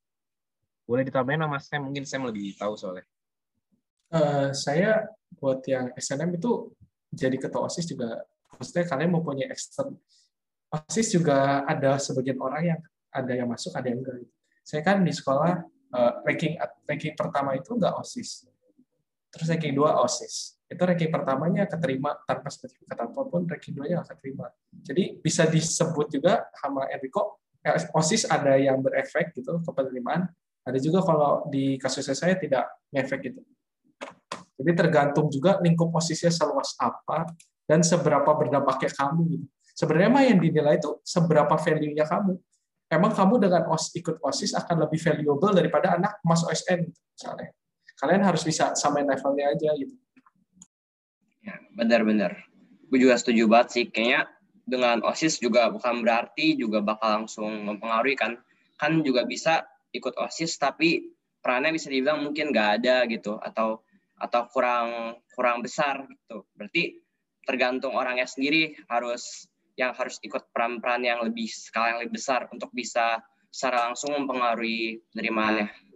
[0.87, 3.03] Boleh ditambahin nama saya mungkin saya lebih tahu soalnya.
[4.15, 6.71] Uh, saya buat yang SNM itu
[7.11, 8.23] jadi ketua OSIS juga
[8.55, 9.99] maksudnya kalian mempunyai ekstern
[10.71, 12.81] OSIS juga ada sebagian orang yang
[13.13, 14.25] ada yang masuk ada yang enggak.
[14.63, 15.59] Saya kan di sekolah
[15.91, 16.55] uh, ranking
[16.87, 18.47] ranking pertama itu enggak OSIS.
[19.35, 20.62] Terus ranking dua OSIS.
[20.73, 24.49] Itu ranking pertamanya keterima tanpa sertifikat apa pun, ranking duanya nggak keterima.
[24.73, 30.27] Jadi bisa disebut juga sama Enrico, eh, OSIS ada yang berefek gitu ke penerimaan,
[30.65, 33.41] ada juga kalau di kasus saya tidak ngefek gitu.
[34.63, 37.29] Jadi tergantung juga lingkup OSISnya seluas apa
[37.67, 39.47] dan seberapa berdampaknya kamu gitu.
[39.73, 42.37] Sebenarnya mah yang dinilai itu seberapa value-nya kamu.
[42.93, 47.49] Emang kamu dengan OS, ikut OSIS akan lebih valuable daripada anak mas OSN gitu, misalnya.
[47.97, 49.97] Kalian harus bisa samain levelnya aja gitu.
[51.43, 52.47] Ya, benar-benar.
[52.89, 53.85] Gue juga setuju banget sih.
[53.91, 54.31] Kayaknya
[54.63, 58.39] dengan OSIS juga bukan berarti juga bakal langsung mempengaruhi kan.
[58.79, 61.13] Kan juga bisa ikut OSIS tapi
[61.43, 63.83] perannya bisa dibilang mungkin nggak ada gitu atau
[64.15, 66.47] atau kurang kurang besar gitu.
[66.55, 67.03] Berarti
[67.43, 72.71] tergantung orangnya sendiri harus yang harus ikut peran-peran yang lebih skala yang lebih besar untuk
[72.71, 73.19] bisa
[73.51, 75.92] secara langsung mempengaruhi penerimaannya.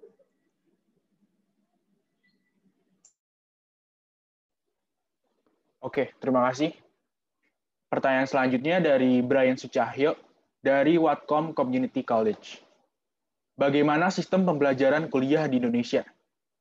[5.87, 6.75] Oke, terima kasih.
[7.87, 10.19] Pertanyaan selanjutnya dari Brian Sucahyo
[10.59, 12.59] dari Watcom Community College.
[13.55, 16.03] Bagaimana sistem pembelajaran kuliah di Indonesia?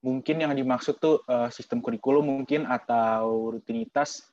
[0.05, 4.29] Mungkin yang dimaksud tuh uh, sistem kurikulum mungkin atau rutinitas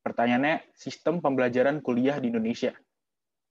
[0.00, 2.72] Pertanyaannya, sistem pembelajaran kuliah di Indonesia.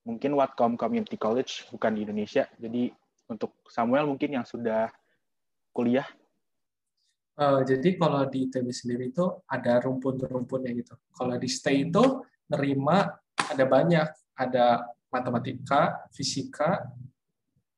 [0.02, 2.50] Mungkin Watcom Community College bukan di Indonesia.
[2.58, 2.90] Jadi
[3.30, 4.90] untuk Samuel mungkin yang sudah
[5.70, 6.06] kuliah.
[7.40, 10.92] Uh, jadi kalau di ITB sendiri itu ada rumpun-rumpunnya gitu.
[11.16, 12.20] Kalau di stay itu
[12.52, 16.84] nerima ada banyak, ada matematika, fisika,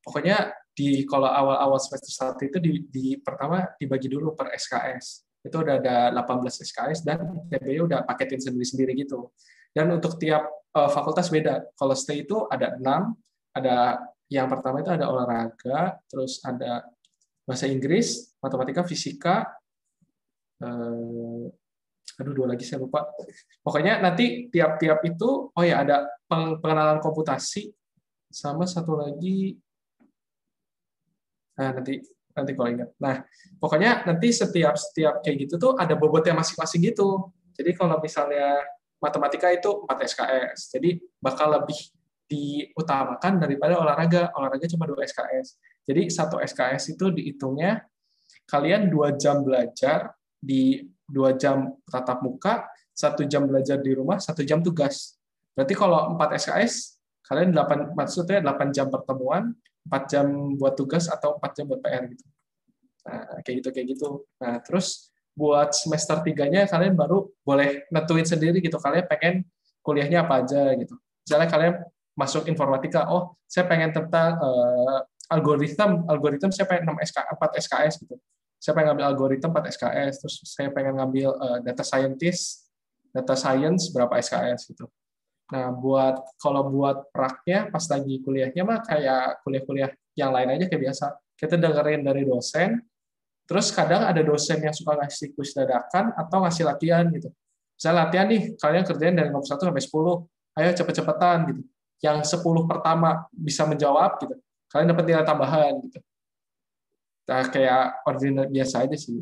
[0.02, 5.56] pokoknya di kalau awal-awal semester satu itu di, di pertama dibagi dulu per SKS itu
[5.58, 7.18] udah ada 18 SKS dan
[7.50, 9.30] ITB udah paketin sendiri-sendiri gitu.
[9.74, 11.66] Dan untuk tiap uh, fakultas beda.
[11.74, 13.18] Kalau stay itu ada enam,
[13.50, 13.98] ada
[14.30, 16.86] yang pertama itu ada olahraga, terus ada
[17.42, 19.50] bahasa Inggris, matematika, fisika,
[20.62, 21.46] uh,
[22.18, 23.08] aduh dua lagi saya lupa.
[23.64, 27.72] Pokoknya nanti tiap-tiap itu, oh ya ada pengenalan komputasi,
[28.32, 29.60] sama satu lagi,
[31.58, 32.00] nah nanti
[32.32, 32.90] nanti kalau ingat.
[32.96, 33.20] Nah,
[33.60, 37.28] pokoknya nanti setiap setiap kayak gitu tuh ada bobotnya masing-masing gitu.
[37.52, 38.64] Jadi kalau misalnya
[38.96, 41.76] matematika itu 4 SKS, jadi bakal lebih
[42.24, 44.32] diutamakan daripada olahraga.
[44.32, 45.60] Olahraga cuma 2 SKS.
[45.82, 47.82] Jadi satu SKS itu dihitungnya
[48.46, 54.42] kalian dua jam belajar di dua jam tatap muka, satu jam belajar di rumah, satu
[54.42, 55.16] jam tugas.
[55.52, 56.96] Berarti kalau 4 SKS,
[57.28, 59.52] kalian 8 maksudnya 8 jam pertemuan,
[59.84, 60.26] 4 jam
[60.56, 62.24] buat tugas atau 4 jam buat PR gitu.
[63.02, 64.08] Nah, kayak gitu kayak gitu.
[64.40, 68.80] Nah, terus buat semester tiganya kalian baru boleh nentuin sendiri gitu.
[68.80, 69.34] Kalian pengen
[69.84, 70.94] kuliahnya apa aja gitu.
[71.24, 71.74] Misalnya kalian
[72.12, 75.00] masuk informatika, oh saya pengen tentang uh,
[75.32, 78.16] algoritma, algoritma saya pengen 6 SK, 4 SKS gitu.
[78.62, 82.70] Saya pengen ngambil algoritma 4 SKS, terus saya pengen ngambil uh, data scientist,
[83.10, 84.86] data science berapa SKS gitu.
[85.52, 90.82] Nah, buat kalau buat praknya pas lagi kuliahnya mah kayak kuliah-kuliah yang lain aja kayak
[90.88, 91.06] biasa.
[91.36, 92.80] Kita dengerin dari dosen,
[93.44, 97.28] terus kadang ada dosen yang suka ngasih kuis dadakan atau ngasih latihan gitu.
[97.76, 99.90] Saya latihan nih, kalian kerjain dari nomor 1 sampai 10.
[100.54, 101.62] Ayo cepet-cepetan gitu.
[101.98, 104.38] Yang 10 pertama bisa menjawab gitu.
[104.72, 106.00] Kalian dapat nilai tambahan gitu.
[107.28, 109.20] Nah, kayak ordinary biasa aja sih.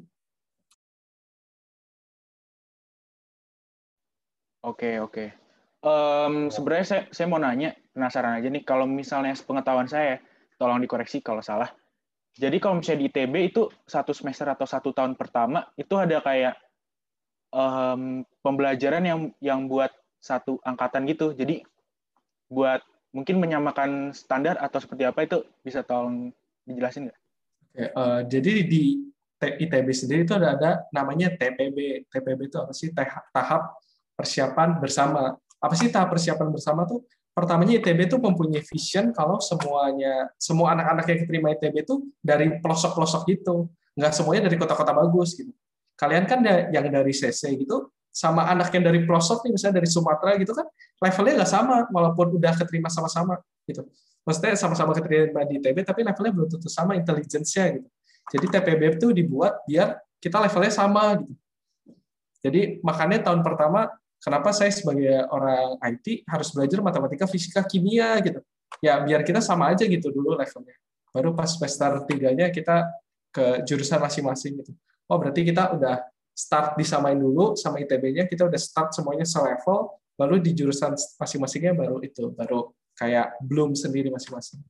[4.62, 5.24] Oke, oke.
[5.81, 10.20] Um, sebenarnya saya, saya mau nanya, penasaran aja nih, kalau misalnya pengetahuan saya,
[10.60, 11.72] tolong dikoreksi kalau salah.
[12.36, 16.55] Jadi kalau misalnya di ITB itu satu semester atau satu tahun pertama itu ada kayak
[17.51, 19.90] um, pembelajaran yang yang buat
[20.22, 21.35] satu angkatan gitu.
[21.35, 21.64] Jadi
[22.47, 26.30] buat mungkin menyamakan standar atau seperti apa itu bisa tolong
[26.66, 27.18] dijelasin nggak?
[27.70, 28.82] Oke, uh, jadi di
[29.40, 32.10] ITB sendiri itu ada, ada namanya TPB.
[32.12, 32.92] TPB itu apa sih?
[33.32, 33.78] Tahap
[34.18, 37.04] persiapan bersama apa sih tahap persiapan bersama tuh?
[37.30, 43.22] Pertamanya ITB itu mempunyai vision kalau semuanya semua anak-anak yang keterima ITB itu dari pelosok-pelosok
[43.30, 45.52] gitu, nggak semuanya dari kota-kota bagus gitu.
[45.94, 46.42] Kalian kan
[46.74, 50.66] yang dari CC gitu, sama anak yang dari pelosok nih misalnya dari Sumatera gitu kan
[50.98, 53.86] levelnya nggak sama walaupun udah keterima sama-sama gitu
[54.26, 57.88] maksudnya sama-sama keterima di ITB tapi levelnya belum tentu sama intelijensinya gitu
[58.30, 61.34] jadi TPB itu dibuat biar kita levelnya sama gitu
[62.40, 68.40] jadi makanya tahun pertama kenapa saya sebagai orang IT harus belajar matematika, fisika, kimia gitu.
[68.80, 70.76] Ya biar kita sama aja gitu dulu levelnya.
[71.12, 72.88] Baru pas semester tiganya kita
[73.30, 74.72] ke jurusan masing-masing gitu.
[75.10, 76.00] Oh berarti kita udah
[76.40, 82.00] start disamain dulu sama ITB-nya, kita udah start semuanya selevel, baru di jurusan masing-masingnya baru
[82.00, 84.60] itu, baru kayak belum sendiri masing-masing.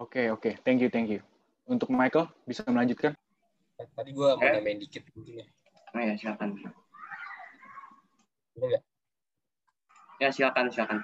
[0.00, 0.60] Oke, oke.
[0.64, 1.20] Thank you, thank you.
[1.68, 3.12] Untuk Michael, bisa melanjutkan?
[3.76, 4.52] Tadi gue mau Eh?
[4.56, 5.46] nambahin dikit mungkin ya.
[5.92, 6.48] Oh ya, silakan.
[10.20, 10.98] Ya, silakan, silakan.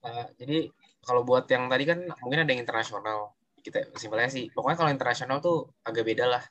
[0.00, 0.70] Uh, jadi
[1.06, 3.34] kalau buat yang tadi kan mungkin ada yang internasional.
[3.60, 4.50] Kita simpelnya sih.
[4.50, 6.42] Pokoknya kalau internasional tuh agak beda lah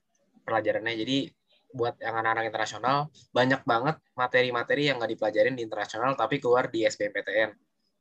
[0.49, 0.97] pelajarannya.
[0.97, 1.17] Jadi
[1.69, 2.97] buat yang anak-anak internasional
[3.29, 7.53] banyak banget materi-materi yang nggak dipelajarin di internasional tapi keluar di SBMPTN.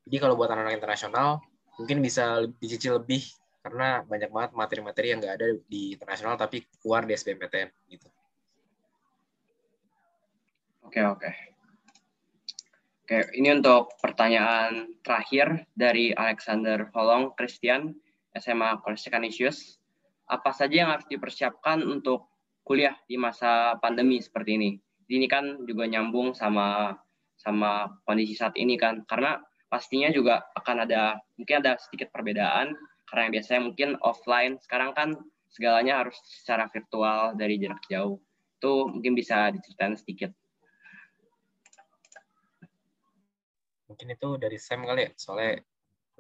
[0.09, 1.45] Jadi kalau buat anak-anak internasional
[1.77, 3.21] mungkin bisa dicicil lebih
[3.61, 8.09] karena banyak banget materi-materi yang nggak ada di internasional tapi keluar di SBMPTN gitu.
[10.89, 11.31] Oke, oke.
[13.05, 17.93] Oke, ini untuk pertanyaan terakhir dari Alexander Holong Christian,
[18.37, 19.09] SMA College.
[20.29, 22.29] Apa saja yang harus dipersiapkan untuk
[22.69, 24.71] kuliah di masa pandemi seperti ini?
[25.09, 26.93] Ini kan juga nyambung sama
[27.41, 29.41] sama kondisi saat ini kan, karena
[29.73, 32.77] pastinya juga akan ada mungkin ada sedikit perbedaan
[33.09, 35.17] karena yang biasanya mungkin offline, sekarang kan
[35.49, 38.21] segalanya harus secara virtual dari jarak jauh.
[38.61, 40.31] Itu mungkin bisa diceritain sedikit.
[43.89, 45.65] Mungkin itu dari Sam kali ya, soalnya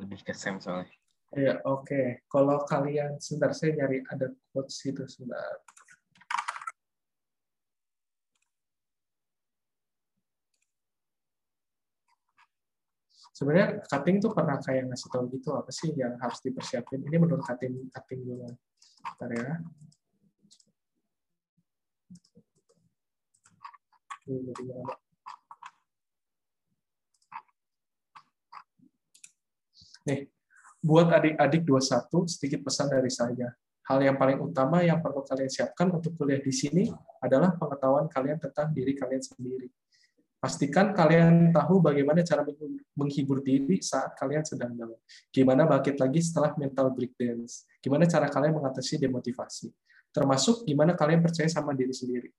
[0.00, 0.88] lebih ke Sam soalnya.
[1.36, 2.24] Iya, oke.
[2.24, 5.60] Kalau kalian sebentar saya nyari ada quotes itu sebentar.
[13.38, 17.06] Sebenarnya cutting tuh pernah kayak ngasih tahu gitu apa sih yang harus dipersiapin.
[17.06, 18.50] Ini menurut cutting cutting dulu.
[19.14, 19.62] Bentar ya.
[30.10, 30.26] Nih,
[30.82, 33.54] buat adik-adik 21, sedikit pesan dari saya.
[33.86, 36.90] Hal yang paling utama yang perlu kalian siapkan untuk kuliah di sini
[37.22, 39.70] adalah pengetahuan kalian tentang diri kalian sendiri.
[40.38, 42.46] Pastikan kalian tahu bagaimana cara
[42.94, 44.94] menghibur diri saat kalian sedang down.
[45.34, 47.66] Gimana bangkit lagi setelah mental breakdance.
[47.82, 49.66] Gimana cara kalian mengatasi demotivasi.
[50.14, 52.30] Termasuk gimana kalian percaya sama diri sendiri.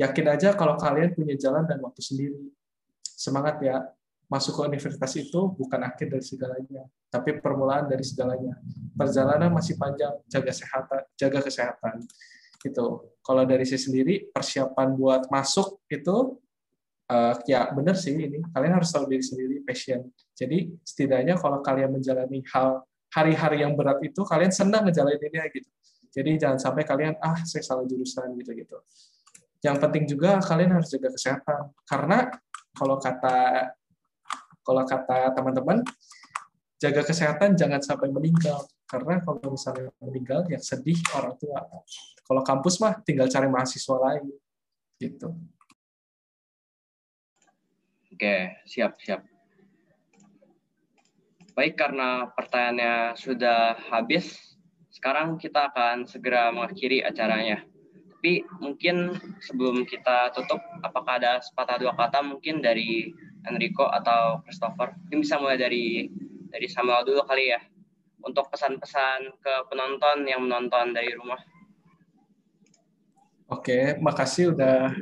[0.00, 2.48] Yakin aja kalau kalian punya jalan dan waktu sendiri.
[3.04, 3.84] Semangat ya.
[4.24, 8.56] Masuk ke universitas itu bukan akhir dari segalanya, tapi permulaan dari segalanya.
[8.96, 11.94] Perjalanan masih panjang, jaga kesehatan, jaga kesehatan.
[12.56, 12.86] Gitu.
[13.20, 16.40] Kalau dari saya sendiri, persiapan buat masuk itu
[17.10, 18.40] uh, ya benar sih ini.
[18.52, 20.08] Kalian harus tahu diri sendiri passion.
[20.32, 25.70] Jadi setidaknya kalau kalian menjalani hal hari-hari yang berat itu kalian senang ngejalaninnya gitu.
[26.14, 28.76] Jadi jangan sampai kalian ah saya salah jurusan gitu gitu.
[29.64, 31.72] Yang penting juga kalian harus jaga kesehatan.
[31.86, 32.30] Karena
[32.74, 33.36] kalau kata
[34.64, 35.84] kalau kata teman-teman
[36.80, 38.62] jaga kesehatan jangan sampai meninggal.
[38.84, 41.66] Karena kalau misalnya meninggal yang sedih orang tua.
[42.24, 44.32] Kalau kampus mah tinggal cari mahasiswa lain
[45.02, 45.34] gitu
[48.14, 49.26] Oke, siap, siap.
[51.58, 54.54] Baik, karena pertanyaannya sudah habis,
[54.94, 57.66] sekarang kita akan segera mengakhiri acaranya.
[58.14, 63.10] Tapi mungkin sebelum kita tutup, apakah ada sepatah dua kata mungkin dari
[63.50, 64.94] Enrico atau Christopher?
[64.94, 66.06] Mungkin bisa mulai dari
[66.54, 67.58] dari Samuel dulu kali ya,
[68.22, 71.42] untuk pesan-pesan ke penonton yang menonton dari rumah.
[73.50, 74.94] Oke, makasih udah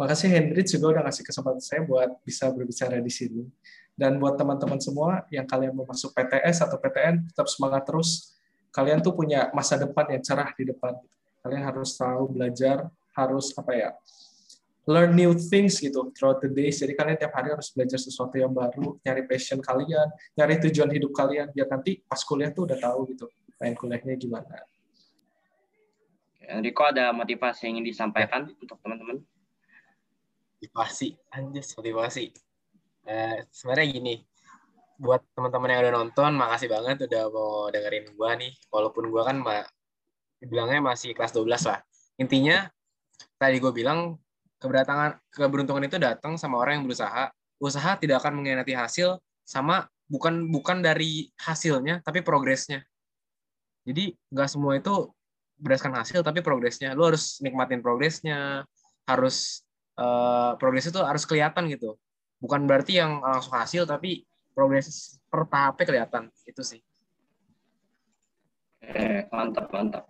[0.00, 3.44] Makasih Hendrik juga udah ngasih kesempatan saya buat bisa berbicara di sini.
[3.92, 8.32] Dan buat teman-teman semua yang kalian mau masuk PTS atau PTN, tetap semangat terus.
[8.72, 10.96] Kalian tuh punya masa depan yang cerah di depan.
[11.44, 13.90] Kalian harus tahu belajar, harus apa ya,
[14.88, 16.80] learn new things gitu throughout the days.
[16.80, 21.12] Jadi kalian tiap hari harus belajar sesuatu yang baru, nyari passion kalian, nyari tujuan hidup
[21.12, 23.28] kalian, biar nanti pas kuliah tuh udah tahu gitu,
[23.60, 24.64] pengen kuliahnya gimana.
[26.40, 29.20] Enrico ada motivasi yang ingin disampaikan untuk teman-teman?
[30.60, 31.16] Motivasi.
[31.32, 32.24] Anjir motivasi.
[33.08, 34.14] Eh, sebenarnya gini
[35.00, 38.52] buat teman-teman yang udah nonton makasih banget udah mau dengerin gua nih.
[38.68, 39.64] Walaupun gua kan mbak
[40.44, 41.80] bilangnya masih kelas 12 lah.
[42.20, 42.68] Intinya
[43.40, 44.16] tadi gue bilang
[44.60, 47.32] keberdatangan keberuntungan itu datang sama orang yang berusaha.
[47.60, 52.84] Usaha tidak akan mengkhianati hasil sama bukan bukan dari hasilnya tapi progresnya.
[53.84, 55.08] Jadi nggak semua itu
[55.60, 56.92] berdasarkan hasil tapi progresnya.
[56.96, 58.64] Lu harus nikmatin progresnya
[59.08, 59.64] harus
[60.00, 62.00] uh, progres itu harus kelihatan gitu.
[62.40, 64.24] Bukan berarti yang langsung hasil, tapi
[64.56, 66.22] progres per tahapnya kelihatan.
[66.48, 66.80] Itu sih.
[68.80, 70.04] Oke, mantap, mantap.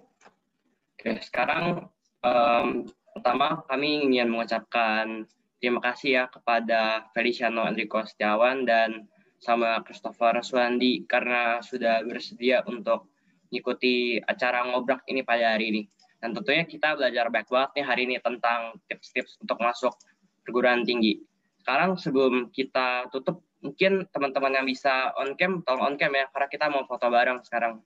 [0.94, 1.90] Oke, sekarang
[2.22, 5.26] um, pertama kami ingin mengucapkan
[5.58, 9.10] terima kasih ya kepada Feliciano Enrico Setiawan dan
[9.40, 13.10] sama Christopher Suandi karena sudah bersedia untuk
[13.48, 15.82] mengikuti acara ngobrak ini pada hari ini.
[16.20, 19.96] Dan tentunya kita belajar banyak banget nih hari ini tentang tips-tips untuk masuk
[20.44, 21.24] perguruan tinggi.
[21.64, 26.48] Sekarang sebelum kita tutup, mungkin teman-teman yang bisa on cam, tolong on cam ya, karena
[26.52, 27.80] kita mau foto bareng sekarang.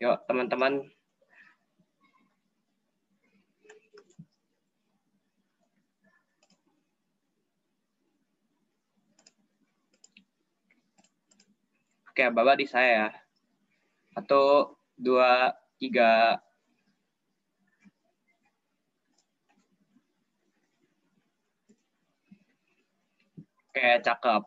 [0.00, 0.88] Yuk, teman-teman.
[12.12, 13.08] Oke, Bapak di saya ya.
[14.12, 15.48] Satu, dua,
[15.80, 16.36] tiga.
[23.72, 24.42] Oke, cakep.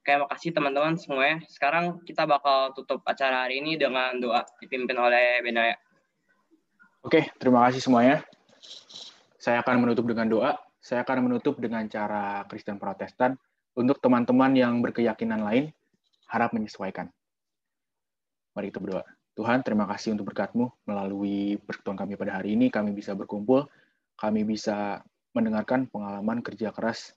[0.00, 1.44] Oke, makasih teman-teman semuanya.
[1.52, 5.76] Sekarang kita bakal tutup acara hari ini dengan doa dipimpin oleh Benaya.
[7.04, 8.24] Oke, terima kasih semuanya.
[9.36, 10.56] Saya akan menutup dengan doa.
[10.80, 13.36] Saya akan menutup dengan cara Kristen Protestan.
[13.78, 15.70] Untuk teman-teman yang berkeyakinan lain,
[16.26, 17.14] harap menyesuaikan.
[18.58, 19.06] Mari kita berdoa.
[19.38, 20.66] Tuhan, terima kasih untuk berkat-Mu.
[20.82, 23.70] Melalui persekutuan kami pada hari ini, kami bisa berkumpul,
[24.18, 24.98] kami bisa
[25.30, 27.14] mendengarkan pengalaman kerja keras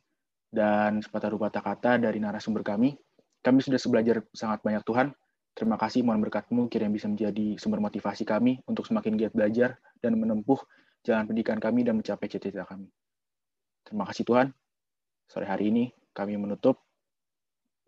[0.53, 2.93] dan sepatah rupa kata dari narasumber kami.
[3.41, 5.17] Kami sudah belajar sangat banyak Tuhan.
[5.57, 10.13] Terima kasih, mohon berkat-Mu kiranya bisa menjadi sumber motivasi kami untuk semakin giat belajar dan
[10.13, 10.61] menempuh
[11.01, 12.85] jalan pendidikan kami dan mencapai cita-cita kami.
[13.81, 14.53] Terima kasih Tuhan.
[15.25, 16.79] Sore hari ini kami menutup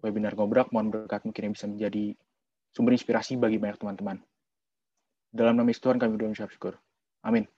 [0.04, 0.70] webinar Ngobrak.
[0.76, 2.16] Mohon berkat-Mu kiranya bisa menjadi
[2.74, 4.18] sumber inspirasi bagi banyak teman-teman.
[5.34, 6.78] Dalam nama Tuhan kami berdoa mengucap syukur.
[7.26, 7.50] Amin.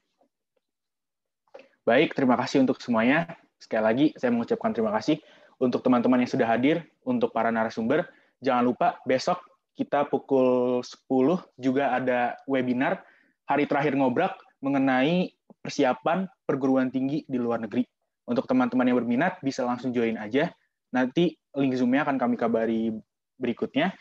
[1.86, 3.38] Baik, terima kasih untuk semuanya.
[3.62, 5.22] Sekali lagi, saya mengucapkan terima kasih
[5.62, 8.08] untuk teman-teman yang sudah hadir, untuk para narasumber.
[8.42, 9.44] Jangan lupa, besok
[9.76, 13.04] kita pukul 10 juga ada webinar
[13.46, 14.34] hari terakhir ngobrak
[14.64, 17.84] mengenai persiapan perguruan tinggi di luar negeri.
[18.26, 20.50] Untuk teman-teman yang berminat, bisa langsung join aja.
[20.90, 22.90] Nanti link Zoom-nya akan kami kabari
[23.38, 23.94] berikutnya.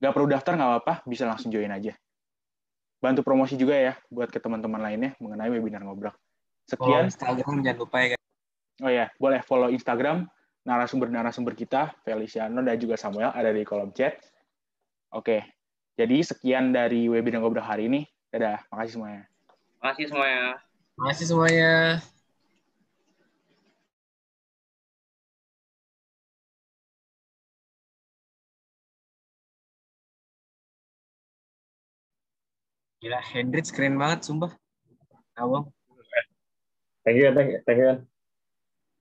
[0.00, 1.92] Gak perlu daftar, nggak apa-apa, bisa langsung join aja.
[3.00, 6.16] Bantu promosi juga ya buat ke teman-teman lainnya mengenai webinar ngobrak.
[6.76, 7.04] Follow Sekian.
[7.08, 8.24] Instagram jangan lupa ya guys.
[8.80, 10.28] Oh ya, boleh follow Instagram
[10.64, 14.20] narasumber-narasumber kita, Feliciano dan juga Samuel ada di kolom chat.
[15.12, 15.42] Oke,
[15.96, 18.04] jadi sekian dari webinar ngobrol hari ini.
[18.30, 19.22] Dadah, makasih semuanya.
[19.82, 20.44] Makasih semuanya.
[20.94, 21.72] Terima kasih semuanya.
[33.00, 34.52] Gila, Hendrix keren banget, sumpah.
[35.40, 35.72] Abang,
[37.00, 37.92] Thank you, thank you, thank you.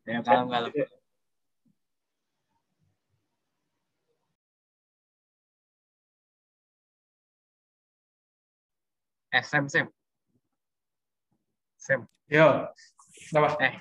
[0.07, 0.71] ya kalem-kalem.
[9.29, 9.85] Eh, Sam, Sam.
[11.77, 12.67] Sam, Yo,
[13.29, 13.55] kenapa?
[13.61, 13.73] eh.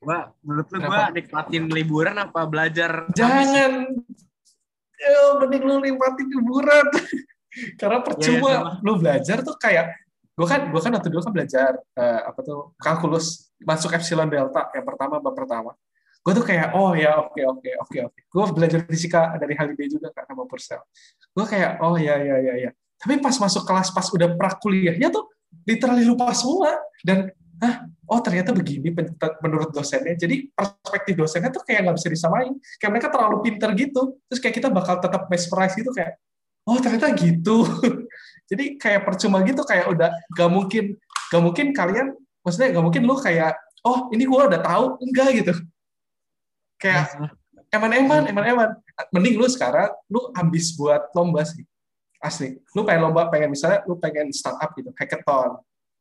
[0.00, 3.08] Gua, menurut lu gua nikmatin liburan apa belajar?
[3.12, 3.88] Jangan.
[5.00, 6.86] Yo, mending lu nikmatin liburan.
[7.74, 8.72] Karena percuma sama.
[8.86, 9.90] lu belajar tuh kayak
[10.30, 14.72] gue kan gue kan waktu dulu kan belajar eh, apa tuh kalkulus masuk epsilon delta
[14.72, 15.76] yang pertama bab pertama.
[16.20, 18.20] Gue tuh kayak oh ya oke oke oke oke.
[18.28, 20.80] Gue belajar fisika dari Haliday juga kan sama Purcell.
[21.32, 22.70] Gue kayak oh ya ya ya ya.
[23.00, 25.28] Tapi pas masuk kelas pas udah prakuliahnya tuh
[25.64, 26.76] literally lupa semua.
[27.00, 28.92] Dan ah oh ternyata begini
[29.44, 30.16] menurut dosennya.
[30.16, 32.52] Jadi perspektif dosennya tuh kayak nggak bisa disamain.
[32.76, 34.02] Kayak mereka terlalu pinter gitu.
[34.28, 36.20] Terus kayak kita bakal tetap mesmerize gitu kayak
[36.70, 37.66] oh ternyata gitu.
[38.50, 40.94] Jadi kayak percuma gitu kayak udah gak mungkin
[41.30, 44.84] gak mungkin kalian maksudnya gak mungkin lu kayak oh ini gua udah tahu.
[45.02, 45.54] Enggak gitu.
[46.78, 47.10] Kayak
[47.74, 48.70] eman-eman eman-eman.
[49.10, 51.66] Mending lu sekarang lu ambis buat lomba sih.
[52.22, 52.62] Asli.
[52.76, 55.58] Lu pengen lomba pengen misalnya lu pengen startup gitu hackathon.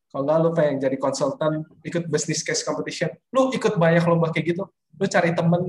[0.09, 3.09] Kalau enggak lu pengen jadi konsultan ikut business case competition.
[3.33, 4.63] Lu ikut banyak lomba kayak gitu.
[4.99, 5.61] Lu cari temen